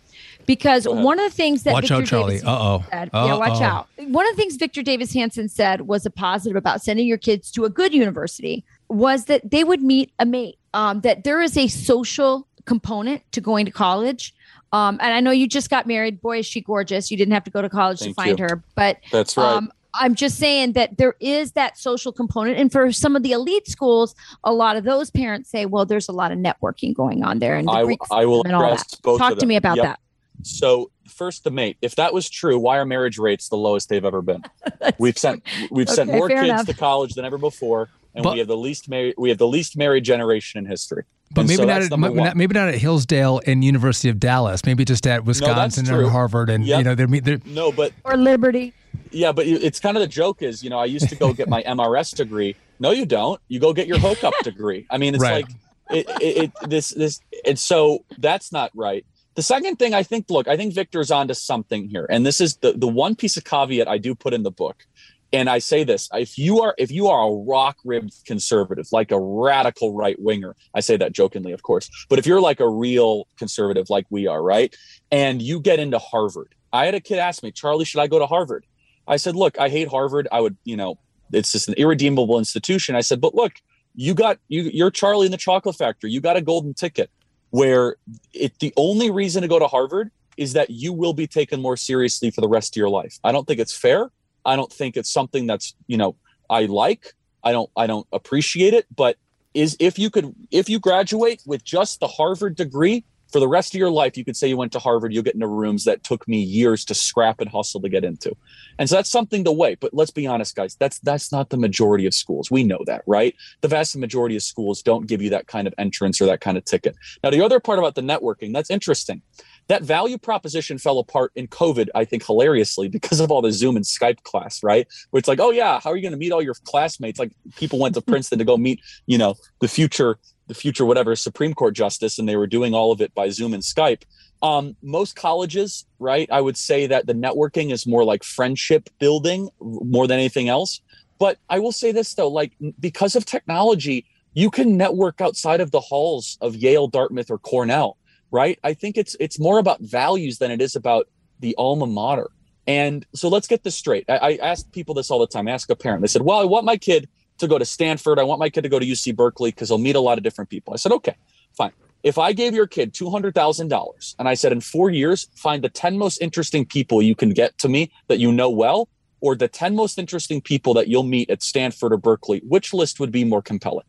[0.47, 2.41] because one of the things that watch Victor out, Charlie.
[2.41, 2.83] Uh oh.
[2.91, 3.87] Yeah, watch out.
[3.97, 7.51] One of the things Victor Davis Hanson said was a positive about sending your kids
[7.51, 10.57] to a good university was that they would meet a mate.
[10.73, 14.33] Um, that there is a social component to going to college.
[14.71, 16.21] Um, and I know you just got married.
[16.21, 17.11] Boy, is she gorgeous.
[17.11, 18.45] You didn't have to go to college Thank to find you.
[18.49, 18.63] her.
[18.75, 19.45] But that's right.
[19.45, 22.57] Um, I'm just saying that there is that social component.
[22.57, 26.07] And for some of the elite schools, a lot of those parents say, well, there's
[26.07, 27.55] a lot of networking going on there.
[27.55, 29.17] And the I, I will and all that.
[29.17, 29.85] Talk to me about yep.
[29.85, 29.99] that.
[30.43, 31.77] So first the mate.
[31.81, 34.43] If that was true, why are marriage rates the lowest they've ever been?
[34.97, 36.65] we've sent we've okay, sent more kids enough.
[36.67, 39.47] to college than ever before, and but, we have the least married we have the
[39.47, 41.03] least married generation in history.
[41.31, 44.65] But and maybe so not at not, maybe not at Hillsdale and University of Dallas.
[44.65, 46.79] Maybe just at Wisconsin no, or Harvard, and yep.
[46.79, 48.73] you know they're, they're no, but or Liberty.
[49.11, 51.49] Yeah, but it's kind of the joke is you know I used to go get
[51.49, 52.55] my MRS degree.
[52.79, 53.41] No, you don't.
[53.47, 54.85] You go get your hookup degree.
[54.89, 55.43] I mean, it's right.
[55.43, 55.55] like
[55.89, 59.05] it, it, it this this and so that's not right.
[59.37, 62.07] The second thing I think, look, I think Victor's onto something here.
[62.09, 64.87] And this is the, the one piece of caveat I do put in the book.
[65.31, 69.11] And I say this, if you are if you are a rock ribbed conservative, like
[69.11, 72.67] a radical right winger, I say that jokingly, of course, but if you're like a
[72.67, 74.75] real conservative like we are, right?
[75.11, 76.55] And you get into Harvard.
[76.73, 78.65] I had a kid ask me, Charlie, should I go to Harvard?
[79.07, 80.27] I said, look, I hate Harvard.
[80.31, 80.97] I would, you know,
[81.31, 82.95] it's just an irredeemable institution.
[82.95, 83.53] I said, but look,
[83.93, 86.09] you got you you're Charlie in the chocolate factory.
[86.09, 87.11] You got a golden ticket
[87.49, 87.95] where
[88.33, 91.75] it the only reason to go to Harvard is that you will be taken more
[91.75, 93.19] seriously for the rest of your life.
[93.23, 94.11] I don't think it's fair.
[94.45, 96.15] I don't think it's something that's, you know,
[96.49, 97.13] I like.
[97.43, 99.17] I don't I don't appreciate it, but
[99.53, 103.73] is if you could if you graduate with just the Harvard degree, for the rest
[103.73, 106.03] of your life, you could say you went to Harvard, you'll get into rooms that
[106.03, 108.35] took me years to scrap and hustle to get into.
[108.79, 109.75] And so that's something to weigh.
[109.75, 112.49] But let's be honest, guys, that's that's not the majority of schools.
[112.49, 113.35] We know that, right?
[113.61, 116.57] The vast majority of schools don't give you that kind of entrance or that kind
[116.57, 116.95] of ticket.
[117.23, 119.21] Now, the other part about the networking, that's interesting.
[119.67, 123.75] that value proposition fell apart in COVID, I think hilariously because of all the Zoom
[123.75, 124.87] and Skype class, right?
[125.09, 127.19] Where it's like, oh yeah, how are you going to meet all your classmates?
[127.19, 131.15] Like people went to Princeton to go meet, you know, the future, the future whatever
[131.15, 134.03] Supreme Court justice, and they were doing all of it by Zoom and Skype.
[134.41, 136.29] Um, most colleges, right?
[136.31, 140.81] I would say that the networking is more like friendship building more than anything else.
[141.19, 145.71] But I will say this though, like because of technology, you can network outside of
[145.71, 147.97] the halls of Yale, Dartmouth, or Cornell
[148.31, 148.59] right?
[148.63, 151.07] I think it's it's more about values than it is about
[151.39, 152.29] the alma mater.
[152.65, 154.05] And so let's get this straight.
[154.09, 155.47] I, I ask people this all the time.
[155.47, 156.01] I ask a parent.
[156.01, 157.07] They said, "Well, I want my kid
[157.37, 158.19] to go to Stanford.
[158.19, 160.23] I want my kid to go to UC Berkeley because he'll meet a lot of
[160.23, 161.15] different people." I said, "Okay,
[161.55, 161.71] fine."
[162.03, 165.27] If I gave your kid two hundred thousand dollars and I said, "In four years,
[165.35, 168.87] find the ten most interesting people you can get to me that you know well,"
[169.19, 172.99] or the 10 most interesting people that you'll meet at Stanford or Berkeley, which list
[172.99, 173.85] would be more compelling?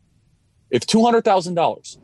[0.71, 1.97] If $200,000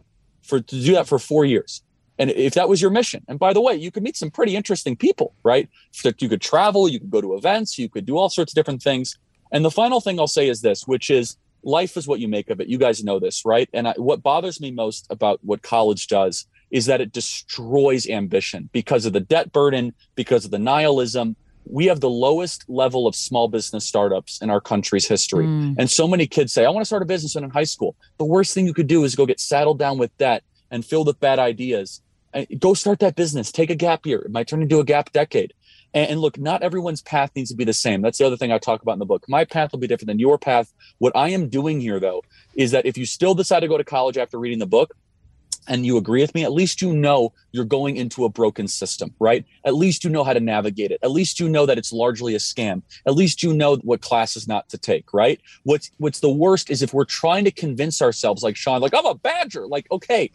[0.44, 1.82] for to do that for 4 years,
[2.18, 4.56] and if that was your mission, and by the way, you could meet some pretty
[4.56, 5.68] interesting people, right?
[6.04, 8.82] You could travel, you could go to events, you could do all sorts of different
[8.82, 9.18] things.
[9.56, 12.50] And the final thing I'll say is this, which is life is what you make
[12.50, 12.68] of it.
[12.68, 13.70] You guys know this, right?
[13.72, 18.70] And I, what bothers me most about what college does is that it destroys ambition
[18.74, 21.38] because of the debt burden, because of the nihilism.
[21.64, 25.46] We have the lowest level of small business startups in our country's history.
[25.46, 25.76] Mm.
[25.80, 27.96] And so many kids say, I want to start a business in high school.
[28.18, 31.08] The worst thing you could do is go get saddled down with debt and filled
[31.08, 32.02] with bad ideas
[32.60, 35.54] go start that business take a gap year it might turn into a gap decade
[35.96, 38.58] and, look not everyone's path needs to be the same that's the other thing i
[38.58, 41.30] talk about in the book my path will be different than your path what i
[41.30, 42.22] am doing here though
[42.56, 44.96] is that if you still decide to go to college after reading the book
[45.68, 49.14] and you agree with me, at least you know you're going into a broken system,
[49.20, 49.46] right?
[49.66, 51.00] At least you know how to navigate it.
[51.02, 52.82] At least you know that it's largely a scam.
[53.08, 55.42] At least you know what classes not to take, right?
[55.64, 59.06] What's what's the worst is if we're trying to convince ourselves, like Sean, like I'm
[59.06, 59.68] a badger.
[59.68, 60.32] Like, okay,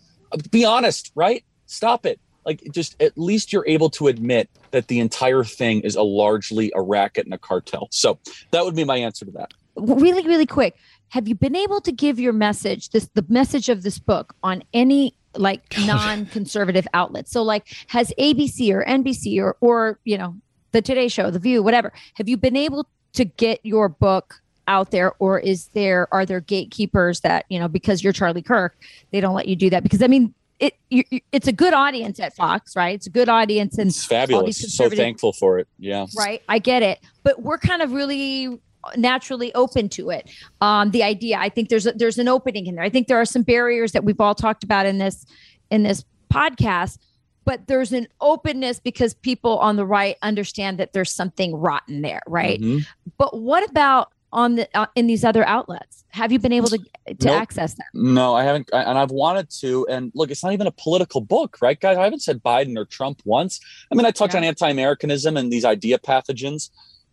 [0.51, 1.45] be honest, right?
[1.67, 2.21] Stop it.
[2.45, 6.73] Like, just at least you're able to admit that the entire thing is a largely
[6.75, 7.89] a racket and a cartel.
[7.91, 8.19] So
[8.51, 9.53] that would be my answer to that.
[9.77, 10.77] Really, really quick.
[11.09, 14.63] Have you been able to give your message, this the message of this book on
[14.73, 17.31] any like non-conservative outlets?
[17.31, 20.37] So like has ABC or NBC or or you know,
[20.73, 21.93] the Today Show, The View, whatever.
[22.15, 26.41] Have you been able to get your book out there or is there are there
[26.41, 28.77] gatekeepers that you know because you're charlie kirk
[29.11, 31.03] they don't let you do that because i mean it you,
[31.33, 32.95] it's a good audience at Fox, right?
[32.95, 34.77] It's a good audience, and it's fabulous.
[34.77, 35.67] So thankful for it.
[35.79, 36.43] Yeah, right.
[36.49, 38.61] I get it, but we're kind of really
[38.97, 40.31] naturally open to it.
[40.61, 42.85] Um, the idea, I think there's a, there's an opening in there.
[42.85, 45.27] I think there are some barriers that we've all talked about in this
[45.71, 46.99] in this podcast,
[47.45, 52.23] but there's an openness because people on the right understand that there's something rotten there,
[52.27, 52.61] right?
[52.61, 52.81] Mm-hmm.
[53.19, 56.00] But what about on the uh, in these other outlets?
[56.13, 57.41] Have you been able to eh, to nope.
[57.41, 57.87] access them?
[57.95, 59.87] No, I haven't, and I've wanted to.
[59.89, 61.97] And look, it's not even a political book, right, guys?
[61.97, 63.61] I haven't said Biden or Trump once.
[63.91, 64.39] I mean, I touch yeah.
[64.39, 66.71] on anti-Americanism and these idea pathogens,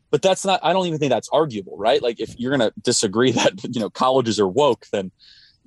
[0.09, 0.59] but that's not.
[0.63, 2.01] I don't even think that's arguable, right?
[2.01, 5.11] Like, if you're going to disagree that you know colleges are woke, then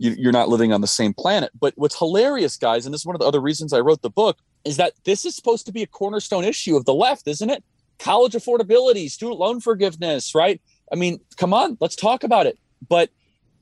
[0.01, 1.51] you're not living on the same planet.
[1.61, 4.11] But what's hilarious, guys, and this is one of the other reasons I wrote the
[4.11, 7.51] book, is that this is supposed to be a cornerstone issue of the left, isn't
[7.51, 7.63] it?
[7.99, 10.61] College affordability, student loan forgiveness, right?
[10.91, 12.59] I mean, come on, let's talk about it.
[12.89, 13.11] But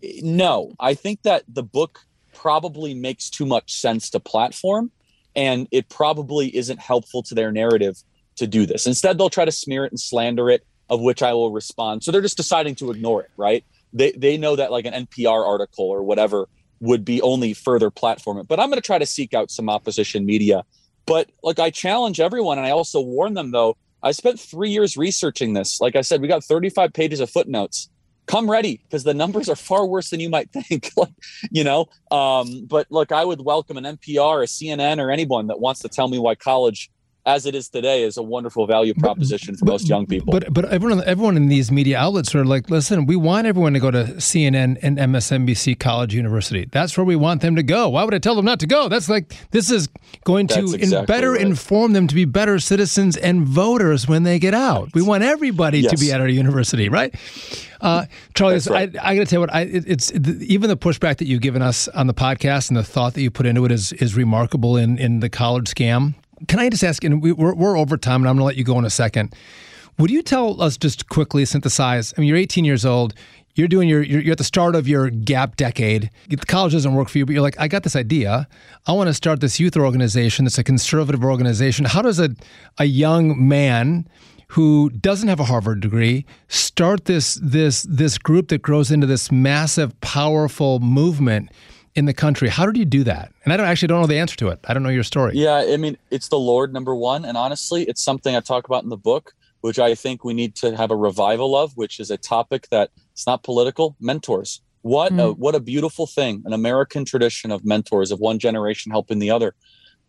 [0.03, 2.01] no, I think that the book
[2.35, 4.91] probably makes too much sense to platform
[5.35, 8.03] and it probably isn't helpful to their narrative
[8.37, 8.87] to do this.
[8.87, 12.05] Instead, they'll try to smear it and slander it, of which I will respond.
[12.05, 13.65] So they're just deciding to ignore it, right?
[13.93, 16.49] They they know that like an NPR article or whatever
[16.81, 18.47] would be only further platform it.
[18.47, 20.65] But I'm going to try to seek out some opposition media.
[21.07, 24.97] But like I challenge everyone and I also warn them though I spent three years
[24.97, 25.81] researching this.
[25.81, 27.89] Like I said, we got 35 pages of footnotes.
[28.29, 30.93] Come ready because the numbers are far worse than you might think.
[30.97, 31.13] like,
[31.51, 35.59] you know, um, but look, I would welcome an NPR, a CNN, or anyone that
[35.59, 36.91] wants to tell me why college
[37.29, 40.33] as it is today is a wonderful value proposition but, for most young people.
[40.33, 43.81] But but everyone everyone in these media outlets are like, listen, we want everyone to
[43.81, 46.67] go to CNN and MSNBC College University.
[46.73, 47.91] That's where we want them to go.
[47.91, 48.89] Why would I tell them not to go?
[48.89, 49.89] That's like this is
[50.25, 51.43] going to exactly in, better right.
[51.43, 54.85] inform them to be better citizens and voters when they get out.
[54.85, 54.95] Right.
[54.95, 55.93] We want everybody yes.
[55.93, 57.15] to be at our university, right?
[57.83, 58.97] Uh, Charlie, right.
[58.97, 61.27] I, I got to tell you what I, it, it's it, even the pushback that
[61.27, 63.93] you've given us on the podcast and the thought that you put into it is
[63.93, 66.15] is remarkable in in the college scam
[66.47, 68.57] can I just ask, and we, are we're over time, and I'm going to let
[68.57, 69.35] you go in a second.
[69.99, 72.15] Would you tell us just quickly synthesize?
[72.17, 73.15] I mean, you're 18 years old.
[73.57, 76.11] You're doing your, you're, at the start of your gap decade.
[76.29, 78.47] The college doesn't work for you, but you're like, I got this idea.
[78.87, 80.47] I want to start this youth organization.
[80.47, 81.85] It's a conservative organization.
[81.85, 82.31] How does a,
[82.79, 84.09] a young man
[84.49, 89.33] who doesn't have a Harvard degree start this this this group that grows into this
[89.33, 91.51] massive, powerful movement?
[91.99, 92.49] In the country.
[92.49, 93.33] How did you do that?
[93.45, 94.61] And I don't actually don't know the answer to it.
[94.65, 95.33] I don't know your story.
[95.35, 98.85] Yeah, I mean, it's the Lord number one, and honestly, it's something I talk about
[98.85, 102.11] in the book, which I think we need to have a revival of, which is
[102.11, 103.97] a topic that it's not political.
[104.01, 104.61] Mentors.
[104.83, 105.31] What mm.
[105.31, 109.31] a, what a beautiful thing, an American tradition of mentors of one generation helping the
[109.31, 109.55] other.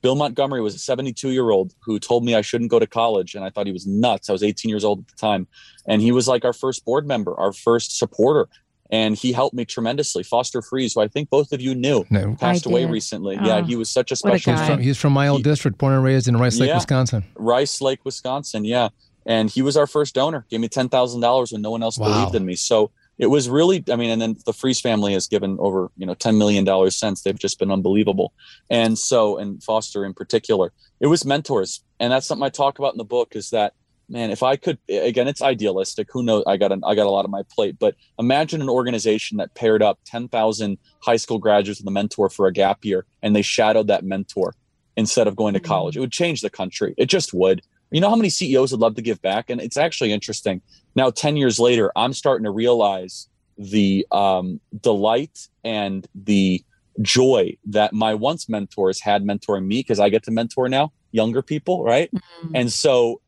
[0.02, 3.36] Bill Montgomery was a 72 year old who told me I shouldn't go to college.
[3.36, 4.30] And I thought he was nuts.
[4.30, 5.48] I was 18 years old at the time.
[5.86, 8.48] And he was like our first board member, our first supporter.
[8.92, 10.24] And he helped me tremendously.
[10.24, 12.36] Foster Friess, who I think both of you knew, no.
[12.36, 13.38] passed away recently.
[13.40, 14.54] Oh, yeah, he was such a special.
[14.54, 16.70] A he's, from, he's, from, my old he, district, born and raised in Rice Lake,
[16.70, 17.24] yeah, Wisconsin.
[17.36, 18.66] Rice Lake, Wisconsin.
[18.66, 18.90] Yeah.
[19.26, 22.08] And he was our first donor, gave me $10,000 when no one else wow.
[22.08, 22.56] believed in me.
[22.56, 26.06] So it was really i mean and then the Friess family has given over you
[26.06, 28.34] know 10 million dollars since they've just been unbelievable
[28.70, 32.94] and so and foster in particular it was mentors and that's something i talk about
[32.94, 33.74] in the book is that
[34.10, 37.10] man if i could again it's idealistic who knows i got an, i got a
[37.10, 41.80] lot on my plate but imagine an organization that paired up 10,000 high school graduates
[41.80, 44.54] with a mentor for a gap year and they shadowed that mentor
[44.98, 48.10] instead of going to college it would change the country it just would you know
[48.10, 49.50] how many CEOs would love to give back?
[49.50, 50.62] And it's actually interesting.
[50.96, 56.64] Now, 10 years later, I'm starting to realize the um, delight and the
[57.02, 61.42] joy that my once mentors had mentoring me because I get to mentor now younger
[61.42, 62.12] people, right?
[62.14, 62.56] Mm-hmm.
[62.56, 63.22] And so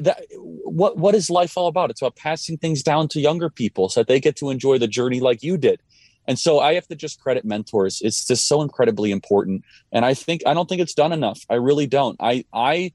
[0.00, 0.24] that
[0.64, 1.90] what what is life all about?
[1.90, 4.88] It's about passing things down to younger people so that they get to enjoy the
[4.88, 5.80] journey like you did.
[6.26, 8.02] And so I have to just credit mentors.
[8.02, 9.64] It's just so incredibly important.
[9.92, 11.40] And I think I don't think it's done enough.
[11.48, 12.16] I really don't.
[12.20, 12.92] I I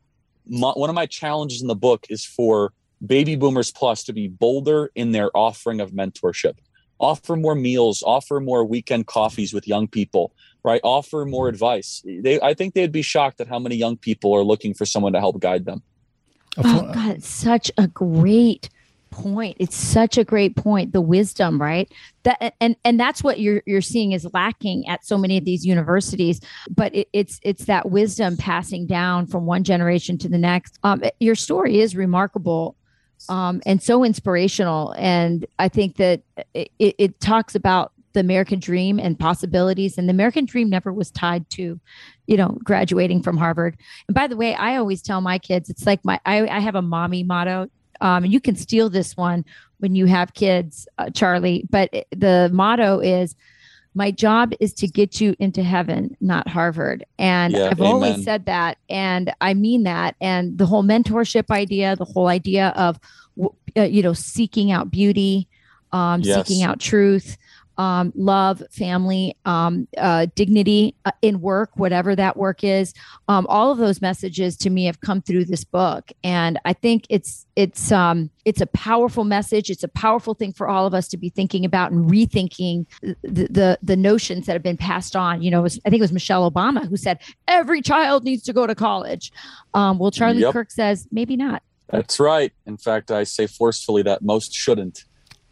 [0.47, 2.73] my, one of my challenges in the book is for
[3.05, 6.55] baby boomers plus to be bolder in their offering of mentorship
[6.99, 12.39] offer more meals offer more weekend coffees with young people right offer more advice they
[12.41, 15.19] i think they'd be shocked at how many young people are looking for someone to
[15.19, 15.81] help guide them
[16.57, 18.69] oh god such a great
[19.13, 19.55] point.
[19.59, 20.91] It's such a great point.
[20.91, 21.89] The wisdom, right?
[22.23, 25.65] That and and that's what you're you're seeing is lacking at so many of these
[25.65, 26.41] universities.
[26.69, 30.79] But it, it's it's that wisdom passing down from one generation to the next.
[30.83, 32.75] Um, your story is remarkable.
[33.29, 34.93] Um, and so inspirational.
[34.97, 36.23] And I think that
[36.53, 39.97] it, it talks about the American dream and possibilities.
[39.97, 41.79] And the American dream never was tied to,
[42.27, 43.77] you know, graduating from Harvard.
[44.07, 46.75] And by the way, I always tell my kids, it's like my, I, I have
[46.75, 47.69] a mommy motto.
[48.01, 49.45] Um, and you can steal this one
[49.79, 51.65] when you have kids, uh, Charlie.
[51.69, 53.35] But the motto is,
[53.93, 57.93] "My job is to get you into heaven, not Harvard." And yeah, I've amen.
[57.93, 60.15] always said that, and I mean that.
[60.19, 62.99] And the whole mentorship idea, the whole idea of,
[63.77, 65.47] uh, you know, seeking out beauty,
[65.93, 66.45] um, yes.
[66.45, 67.37] seeking out truth
[67.77, 72.93] um, love, family, um, uh, dignity uh, in work, whatever that work is.
[73.27, 77.05] Um, all of those messages to me have come through this book, and I think
[77.09, 79.69] it's it's um, it's a powerful message.
[79.69, 83.47] It's a powerful thing for all of us to be thinking about and rethinking the
[83.49, 85.41] the, the notions that have been passed on.
[85.41, 88.53] You know, was, I think it was Michelle Obama who said every child needs to
[88.53, 89.31] go to college.
[89.73, 90.53] Um, well, Charlie yep.
[90.53, 91.63] Kirk says maybe not.
[91.89, 92.51] That's right.
[92.65, 95.05] In fact, I say forcefully that most shouldn't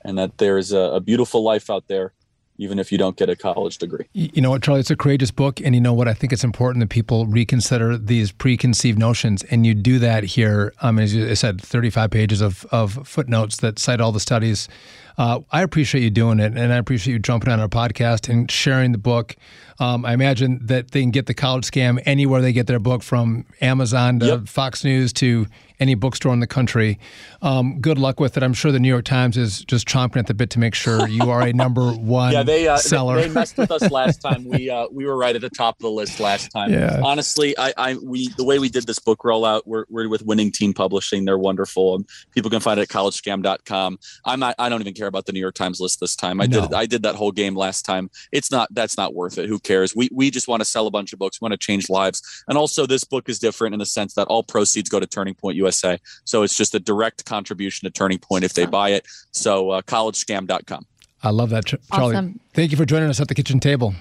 [0.04, 2.14] and that there is a, a beautiful life out there
[2.62, 4.06] even if you don't get a college degree.
[4.14, 4.82] You know what, Charlie?
[4.82, 5.60] It's a courageous book.
[5.60, 6.08] And you know what?
[6.08, 9.42] I think it's important that people reconsider these preconceived notions.
[9.46, 10.72] And you do that here.
[10.82, 14.70] Um, as I said, 35 pages of, of footnotes that cite all the studies.
[15.18, 16.56] Uh, I appreciate you doing it.
[16.56, 19.36] And I appreciate you jumping on our podcast and sharing the book.
[19.82, 23.02] Um, I imagine that they can get the college scam anywhere they get their book
[23.02, 24.48] from Amazon to yep.
[24.48, 25.48] Fox News to
[25.80, 27.00] any bookstore in the country.
[27.42, 28.44] Um, good luck with it.
[28.44, 31.08] I'm sure the New York Times is just chomping at the bit to make sure
[31.08, 33.16] you are a number one yeah, they, uh, seller.
[33.16, 34.46] They, they, messed with us last time.
[34.46, 36.72] We uh, we were right at the top of the list last time.
[36.72, 37.02] Yeah.
[37.04, 40.52] Honestly, I, I we the way we did this book rollout, we're, we're with Winning
[40.52, 41.26] Team Publishing.
[41.26, 42.06] They're wonderful, and
[42.36, 43.98] people can find it at collegescam.com.
[44.26, 44.54] I'm not.
[44.60, 46.40] I don't even care about the New York Times list this time.
[46.40, 46.62] I no.
[46.62, 48.12] did I did that whole game last time.
[48.32, 48.72] It's not.
[48.72, 49.50] That's not worth it.
[49.50, 49.71] Who cares?
[49.96, 51.40] We we just want to sell a bunch of books.
[51.42, 54.28] We want to change lives, and also this book is different in the sense that
[54.28, 55.98] all proceeds go to Turning Point USA.
[56.26, 59.08] So it's just a direct contribution to Turning Point if they buy it.
[59.32, 60.86] So uh, collegescam.com.
[61.24, 62.16] I love that, Charlie.
[62.16, 62.40] Awesome.
[62.54, 63.94] Thank you for joining us at the kitchen table.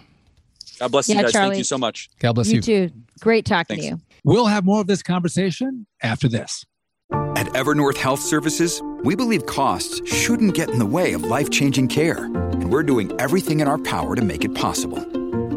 [0.79, 1.33] God bless yeah, you guys.
[1.33, 1.51] Charlie.
[1.51, 2.09] Thank you so much.
[2.19, 2.57] God bless you.
[2.57, 2.91] You too.
[3.21, 3.85] Great talking Thanks.
[3.85, 4.01] to you.
[4.25, 6.65] We'll have more of this conversation after this.
[7.13, 11.89] At Evernorth Health Services, we believe costs shouldn't get in the way of life changing
[11.89, 12.25] care.
[12.25, 15.20] And we're doing everything in our power to make it possible.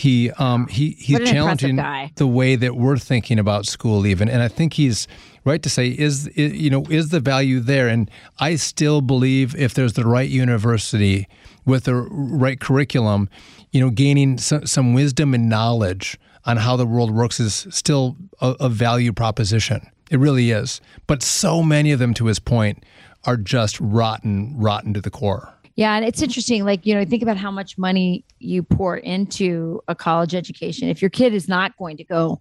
[0.00, 1.76] He um he he's What an impressive challenging
[2.16, 5.06] the way that we're thinking about school even and I think he's
[5.44, 9.54] right to say is i- you know is the value there and I still believe
[9.56, 11.26] if there's the right university
[11.66, 11.94] with the
[12.40, 13.28] right curriculum,
[13.72, 18.16] you know, gaining some, some wisdom and knowledge on how the world works is still
[18.40, 19.80] a, a value proposition.
[20.10, 20.80] It really is.
[21.06, 22.84] But so many of them, to his point,
[23.24, 25.52] are just rotten, rotten to the core.
[25.76, 26.64] Yeah, and it's interesting.
[26.64, 30.88] Like you know, think about how much money you pour into a college education.
[30.88, 32.40] If your kid is not going to go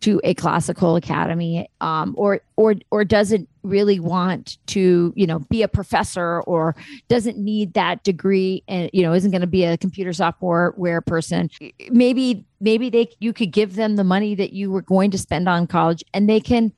[0.00, 5.62] to a classical academy, um, or or or doesn't really want to, you know, be
[5.62, 6.76] a professor, or
[7.08, 11.48] doesn't need that degree, and you know, isn't going to be a computer software person,
[11.90, 15.48] maybe maybe they you could give them the money that you were going to spend
[15.48, 16.72] on college, and they can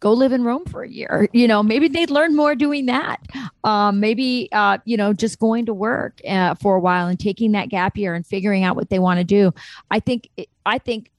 [0.00, 1.28] go live in Rome for a year.
[1.40, 3.20] You know, maybe they'd learn more doing that.
[3.64, 7.52] Um, maybe, uh, you know, just going to work uh, for a while and taking
[7.52, 9.54] that gap year and figuring out what they want to do.
[9.90, 10.28] I think,
[10.66, 11.10] I think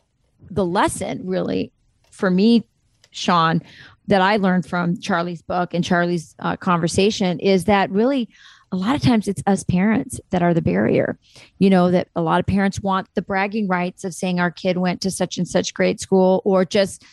[0.49, 1.71] the lesson really
[2.11, 2.65] for me,
[3.11, 3.61] Sean,
[4.07, 8.29] that I learned from Charlie's book and Charlie's uh, conversation is that really
[8.71, 11.17] a lot of times it's us parents that are the barrier.
[11.59, 14.77] You know, that a lot of parents want the bragging rights of saying our kid
[14.77, 17.03] went to such and such great school or just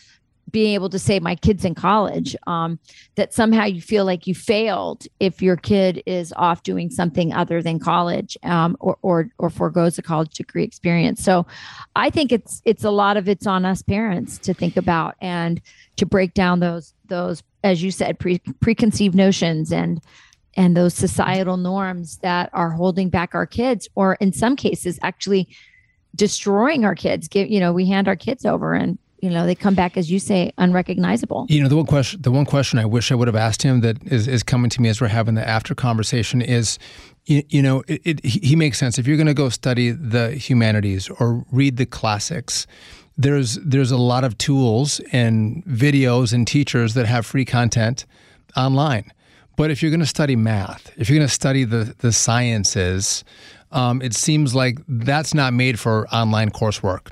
[0.50, 2.78] being able to say my kid's in college um,
[3.16, 7.62] that somehow you feel like you failed if your kid is off doing something other
[7.62, 11.22] than college um, or, or or foregoes a college degree experience.
[11.22, 11.46] So
[11.96, 15.60] i think it's it's a lot of it's on us parents to think about and
[15.96, 20.00] to break down those those as you said pre, preconceived notions and
[20.56, 25.48] and those societal norms that are holding back our kids or in some cases actually
[26.14, 27.28] destroying our kids.
[27.28, 30.10] Give you know we hand our kids over and you know they come back as
[30.10, 33.28] you say unrecognizable You know, the one question, the one question I wish I would
[33.28, 36.42] have asked him that is, is coming to me as we're having the after conversation
[36.42, 36.78] is,
[37.26, 38.98] you, you know, it, it, he makes sense.
[38.98, 42.66] If you're going to go study the humanities or read the classics,
[43.16, 48.06] there's there's a lot of tools and videos and teachers that have free content
[48.56, 49.12] online.
[49.56, 53.24] But if you're going to study math, if you're going to study the the sciences,
[53.72, 57.10] um, it seems like that's not made for online coursework.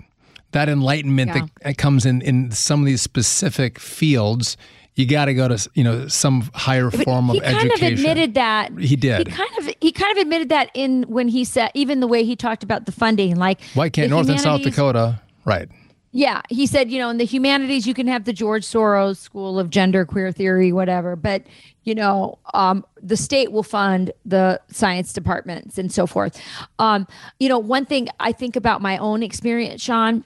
[0.53, 1.47] That enlightenment Yeah.
[1.63, 4.57] that comes in in some of these specific fields,
[4.95, 7.93] you got to go to you know some higher form he of kind education.
[7.93, 9.27] of admitted that He did.
[9.29, 12.25] he kind of he kind of admitted that in when he said even the way
[12.25, 15.21] he talked about the funding like Why can't North and South Dakota?
[15.45, 15.69] Right.
[16.13, 19.59] Yeah, he said, you know, in the humanities, you can have the George Soros School
[19.59, 21.43] of Gender Queer Theory, whatever, but
[21.85, 26.41] you know, um, the state will fund the science departments and so forth.
[26.79, 27.07] Um,
[27.39, 30.25] you know, one thing I think about my own experience, Sean,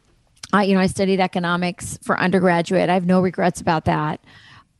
[0.52, 2.88] I, you know, I studied economics for undergraduate.
[2.88, 4.20] I have no regrets about that.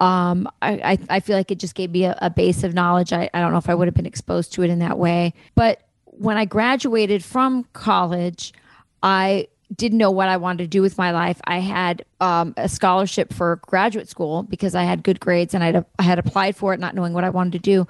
[0.01, 3.13] Um, I, I, I feel like it just gave me a, a base of knowledge.
[3.13, 5.35] I, I don't know if I would have been exposed to it in that way.
[5.55, 8.53] But when I graduated from college,
[9.03, 11.41] I didn't know what I wanted to do with my life.
[11.45, 15.85] I had um, a scholarship for graduate school because I had good grades and I'd,
[15.99, 17.87] I had applied for it, not knowing what I wanted to do.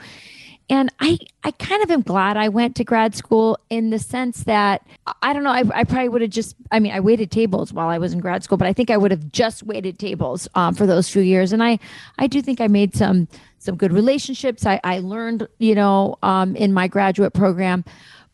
[0.70, 4.44] And I, I kind of am glad I went to grad school in the sense
[4.44, 4.86] that
[5.20, 7.88] I don't know, I, I probably would have just, I mean, I waited tables while
[7.88, 10.74] I was in grad school, but I think I would have just waited tables um,
[10.74, 11.52] for those few years.
[11.52, 11.80] And I,
[12.18, 13.26] I do think I made some,
[13.58, 14.64] some good relationships.
[14.64, 17.84] I, I learned, you know, um, in my graduate program,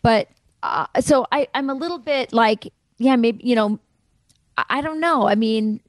[0.03, 0.29] but
[0.63, 3.81] uh, so I, I'm a little bit like, yeah, maybe, you know,
[4.59, 5.27] I, I don't know.
[5.27, 5.81] I mean,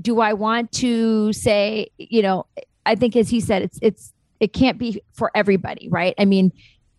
[0.00, 2.44] do I want to say, you know,
[2.84, 6.14] I think as he said, it's it's it can't be for everybody, right?
[6.18, 6.52] I mean,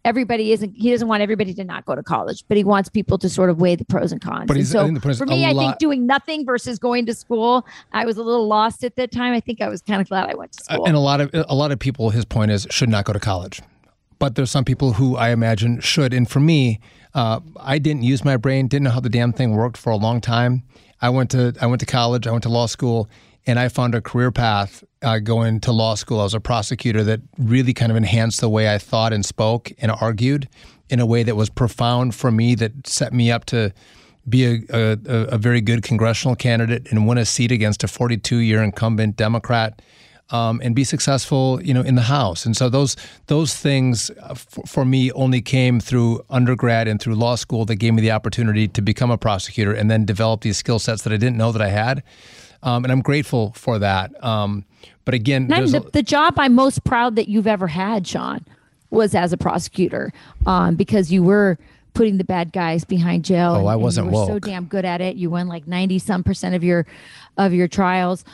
[0.06, 3.18] everybody isn't he doesn't want everybody to not go to college, but he wants people
[3.18, 4.48] to sort of weigh the pros and cons.
[4.48, 7.06] But And so think the point is for me, I think doing nothing versus going
[7.08, 9.34] to school, I was a little lost at that time.
[9.34, 10.86] I think I was kind of glad I went to school.
[10.86, 13.20] And a lot of a lot of people, his point is, should not go to
[13.20, 13.62] college.
[14.18, 16.14] But there's some people who I imagine should.
[16.14, 16.82] And for me,
[17.14, 19.96] uh, I didn't use my brain, didn't know how the damn thing worked for a
[19.96, 20.64] long time.
[21.02, 23.10] I went to I went to college, I went to law school,
[23.46, 26.20] and I found a career path uh, going to law school.
[26.20, 29.72] I was a prosecutor that really kind of enhanced the way I thought and spoke
[29.80, 30.50] and argued
[30.89, 33.72] in a way that was profound for me, that set me up to
[34.28, 38.38] be a, a, a very good congressional candidate and win a seat against a 42
[38.38, 39.82] year incumbent Democrat.
[40.32, 42.45] Um, and be successful, you know, in the House.
[42.45, 42.95] And so those
[43.26, 47.95] those things uh, for me only came through undergrad and through law school that gave
[47.95, 51.18] me the opportunity to become a prosecutor and then develop these skill sets that I
[51.18, 52.04] didn't know that I had.
[52.64, 54.22] Um, and I'm grateful for that.
[54.24, 54.66] Um,
[55.05, 58.05] but again, And I'm there's the, the job I'm most proud that you've ever had,
[58.05, 58.45] Sean,
[58.89, 60.12] was as a prosecutor,
[60.45, 61.57] um, because you were
[61.93, 63.53] putting the bad guys behind jail.
[63.53, 65.16] Oh, and- I wasn't you were so damn good at it.
[65.16, 66.86] You won like ninety some percent of your
[67.38, 68.26] of your trials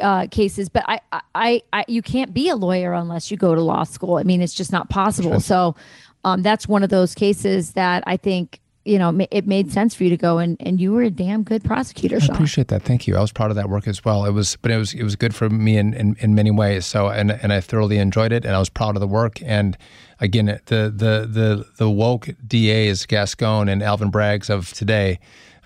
[0.00, 0.68] uh, cases.
[0.68, 1.00] But I,
[1.34, 4.16] I, I, you can't be a lawyer unless you go to law school.
[4.16, 5.40] I mean, it's just not possible.
[5.40, 5.74] So.
[6.22, 10.04] um, that's one of those cases that I think you know it made sense for
[10.04, 12.18] you to go and and you were a damn good prosecutor.
[12.20, 12.30] Sean.
[12.30, 12.82] I appreciate that.
[12.82, 13.16] Thank you.
[13.16, 14.24] I was proud of that work as well.
[14.24, 16.86] It was, but it was it was good for me in in, in many ways.
[16.86, 19.42] So and and I thoroughly enjoyed it, and I was proud of the work.
[19.42, 19.76] And
[20.20, 25.18] again, the the the the woke DAs Gascon and Alvin Braggs of today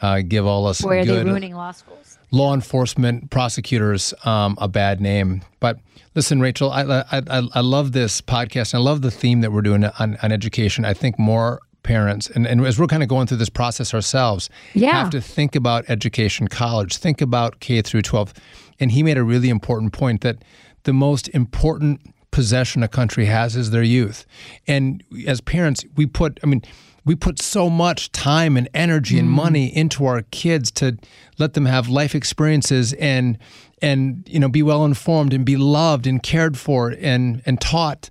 [0.02, 2.18] uh, give all us are good they ruining law schools?
[2.30, 5.42] law enforcement prosecutors um, a bad name.
[5.60, 5.78] But
[6.14, 8.74] listen, Rachel, I, I, I, I love this podcast.
[8.74, 10.84] I love the theme that we're doing on, on education.
[10.84, 14.51] I think more parents, and, and as we're kind of going through this process ourselves,
[14.72, 14.93] Yeah.
[14.93, 18.35] have to think about education, college, think about K through 12.
[18.80, 20.39] And he made a really important point that
[20.82, 22.01] the most important
[22.32, 24.26] possession a country has is their youth.
[24.66, 26.62] And as parents, we put, I mean,
[27.05, 29.32] we put so much time and energy and mm.
[29.32, 30.97] money into our kids to
[31.39, 33.39] let them have life experiences and
[33.82, 38.09] and you know be well informed and be loved and cared for and and taught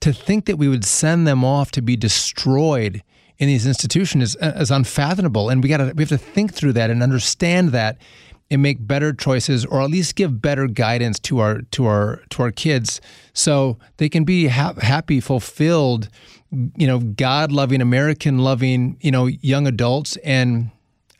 [0.00, 3.02] to think that we would send them off to be destroyed
[3.38, 6.72] in these institutions is, is unfathomable and we got to we have to think through
[6.72, 7.98] that and understand that
[8.50, 12.42] and make better choices or at least give better guidance to our to our to
[12.42, 13.00] our kids
[13.32, 16.08] so they can be ha- happy fulfilled
[16.76, 20.70] you know god loving american loving you know young adults and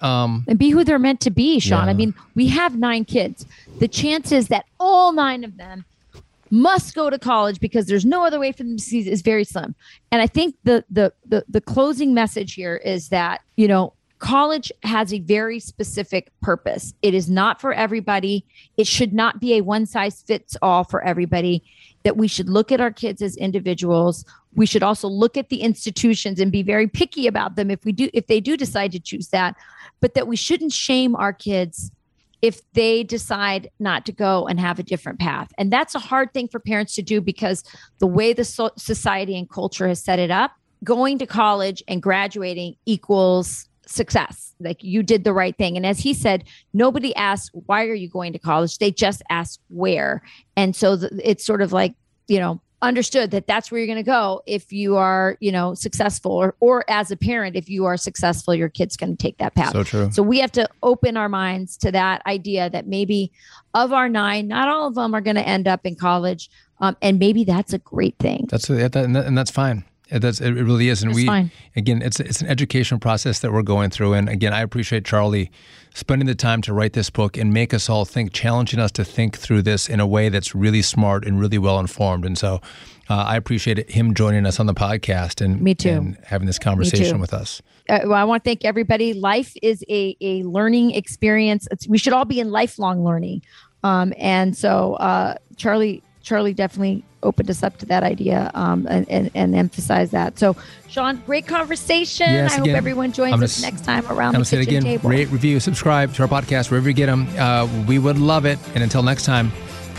[0.00, 1.86] um and be who they're meant to be, Sean.
[1.86, 1.90] Yeah.
[1.90, 3.46] I mean, we have nine kids.
[3.78, 5.84] The chances that all nine of them
[6.54, 9.44] must go to college because there's no other way for them to see is very
[9.44, 9.74] slim.
[10.12, 14.70] And I think the the the, the closing message here is that, you know, college
[14.84, 16.94] has a very specific purpose.
[17.02, 18.46] It is not for everybody.
[18.76, 21.64] It should not be a one size fits all for everybody.
[22.04, 24.24] That we should look at our kids as individuals.
[24.54, 27.92] We should also look at the institutions and be very picky about them if we
[27.92, 29.56] do if they do decide to choose that,
[30.00, 31.90] but that we shouldn't shame our kids
[32.44, 35.50] if they decide not to go and have a different path.
[35.56, 37.64] And that's a hard thing for parents to do because
[38.00, 40.52] the way the so- society and culture has set it up,
[40.84, 44.54] going to college and graduating equals success.
[44.60, 45.78] Like you did the right thing.
[45.78, 48.76] And as he said, nobody asks, why are you going to college?
[48.76, 50.20] They just ask where.
[50.54, 51.94] And so th- it's sort of like,
[52.28, 55.74] you know, understood that that's where you're going to go if you are, you know,
[55.74, 59.38] successful or, or as a parent, if you are successful, your kid's going to take
[59.38, 59.72] that path.
[59.72, 63.32] so true So we have to open our minds to that idea that maybe
[63.74, 66.50] of our nine, not all of them are going to end up in college.
[66.80, 68.46] Um, and maybe that's a great thing.
[68.50, 69.84] That's that, and, that, and that's fine.
[70.10, 71.50] It- That's it really is, and It's we fine.
[71.74, 74.12] again, it's it's an education process that we're going through.
[74.12, 75.50] And again, I appreciate Charlie
[75.94, 79.04] spending the time to write this book and make us all think, challenging us to
[79.04, 82.24] think through this in a way that's really smart and really well informed.
[82.26, 82.60] And so,
[83.08, 85.90] uh, I appreciate him joining us on the podcast and Me too.
[85.90, 87.60] and having this conversation with us.
[87.88, 89.12] uh, well, I want to thank everybody.
[89.14, 91.68] Life is a, a learning experience.
[91.70, 93.42] It's, we should all be in lifelong learning.
[93.82, 99.08] Um, and so uh, Charlie, Charlie definitely opened us up to that idea um, and,
[99.10, 100.38] and, and emphasized that.
[100.38, 100.56] So
[100.88, 102.30] Sean, great conversation.
[102.30, 104.66] Yes, I hope everyone joins gonna us next time I'm around gonna the say it
[104.66, 105.10] kitchen again: table.
[105.10, 107.26] rate, review, subscribe to our podcast wherever you get them.
[107.38, 108.58] Uh, we would love it.
[108.74, 109.50] And until next time,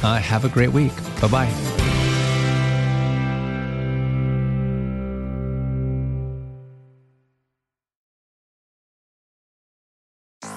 [0.03, 0.93] uh, have a great week.
[1.19, 2.05] Bye bye.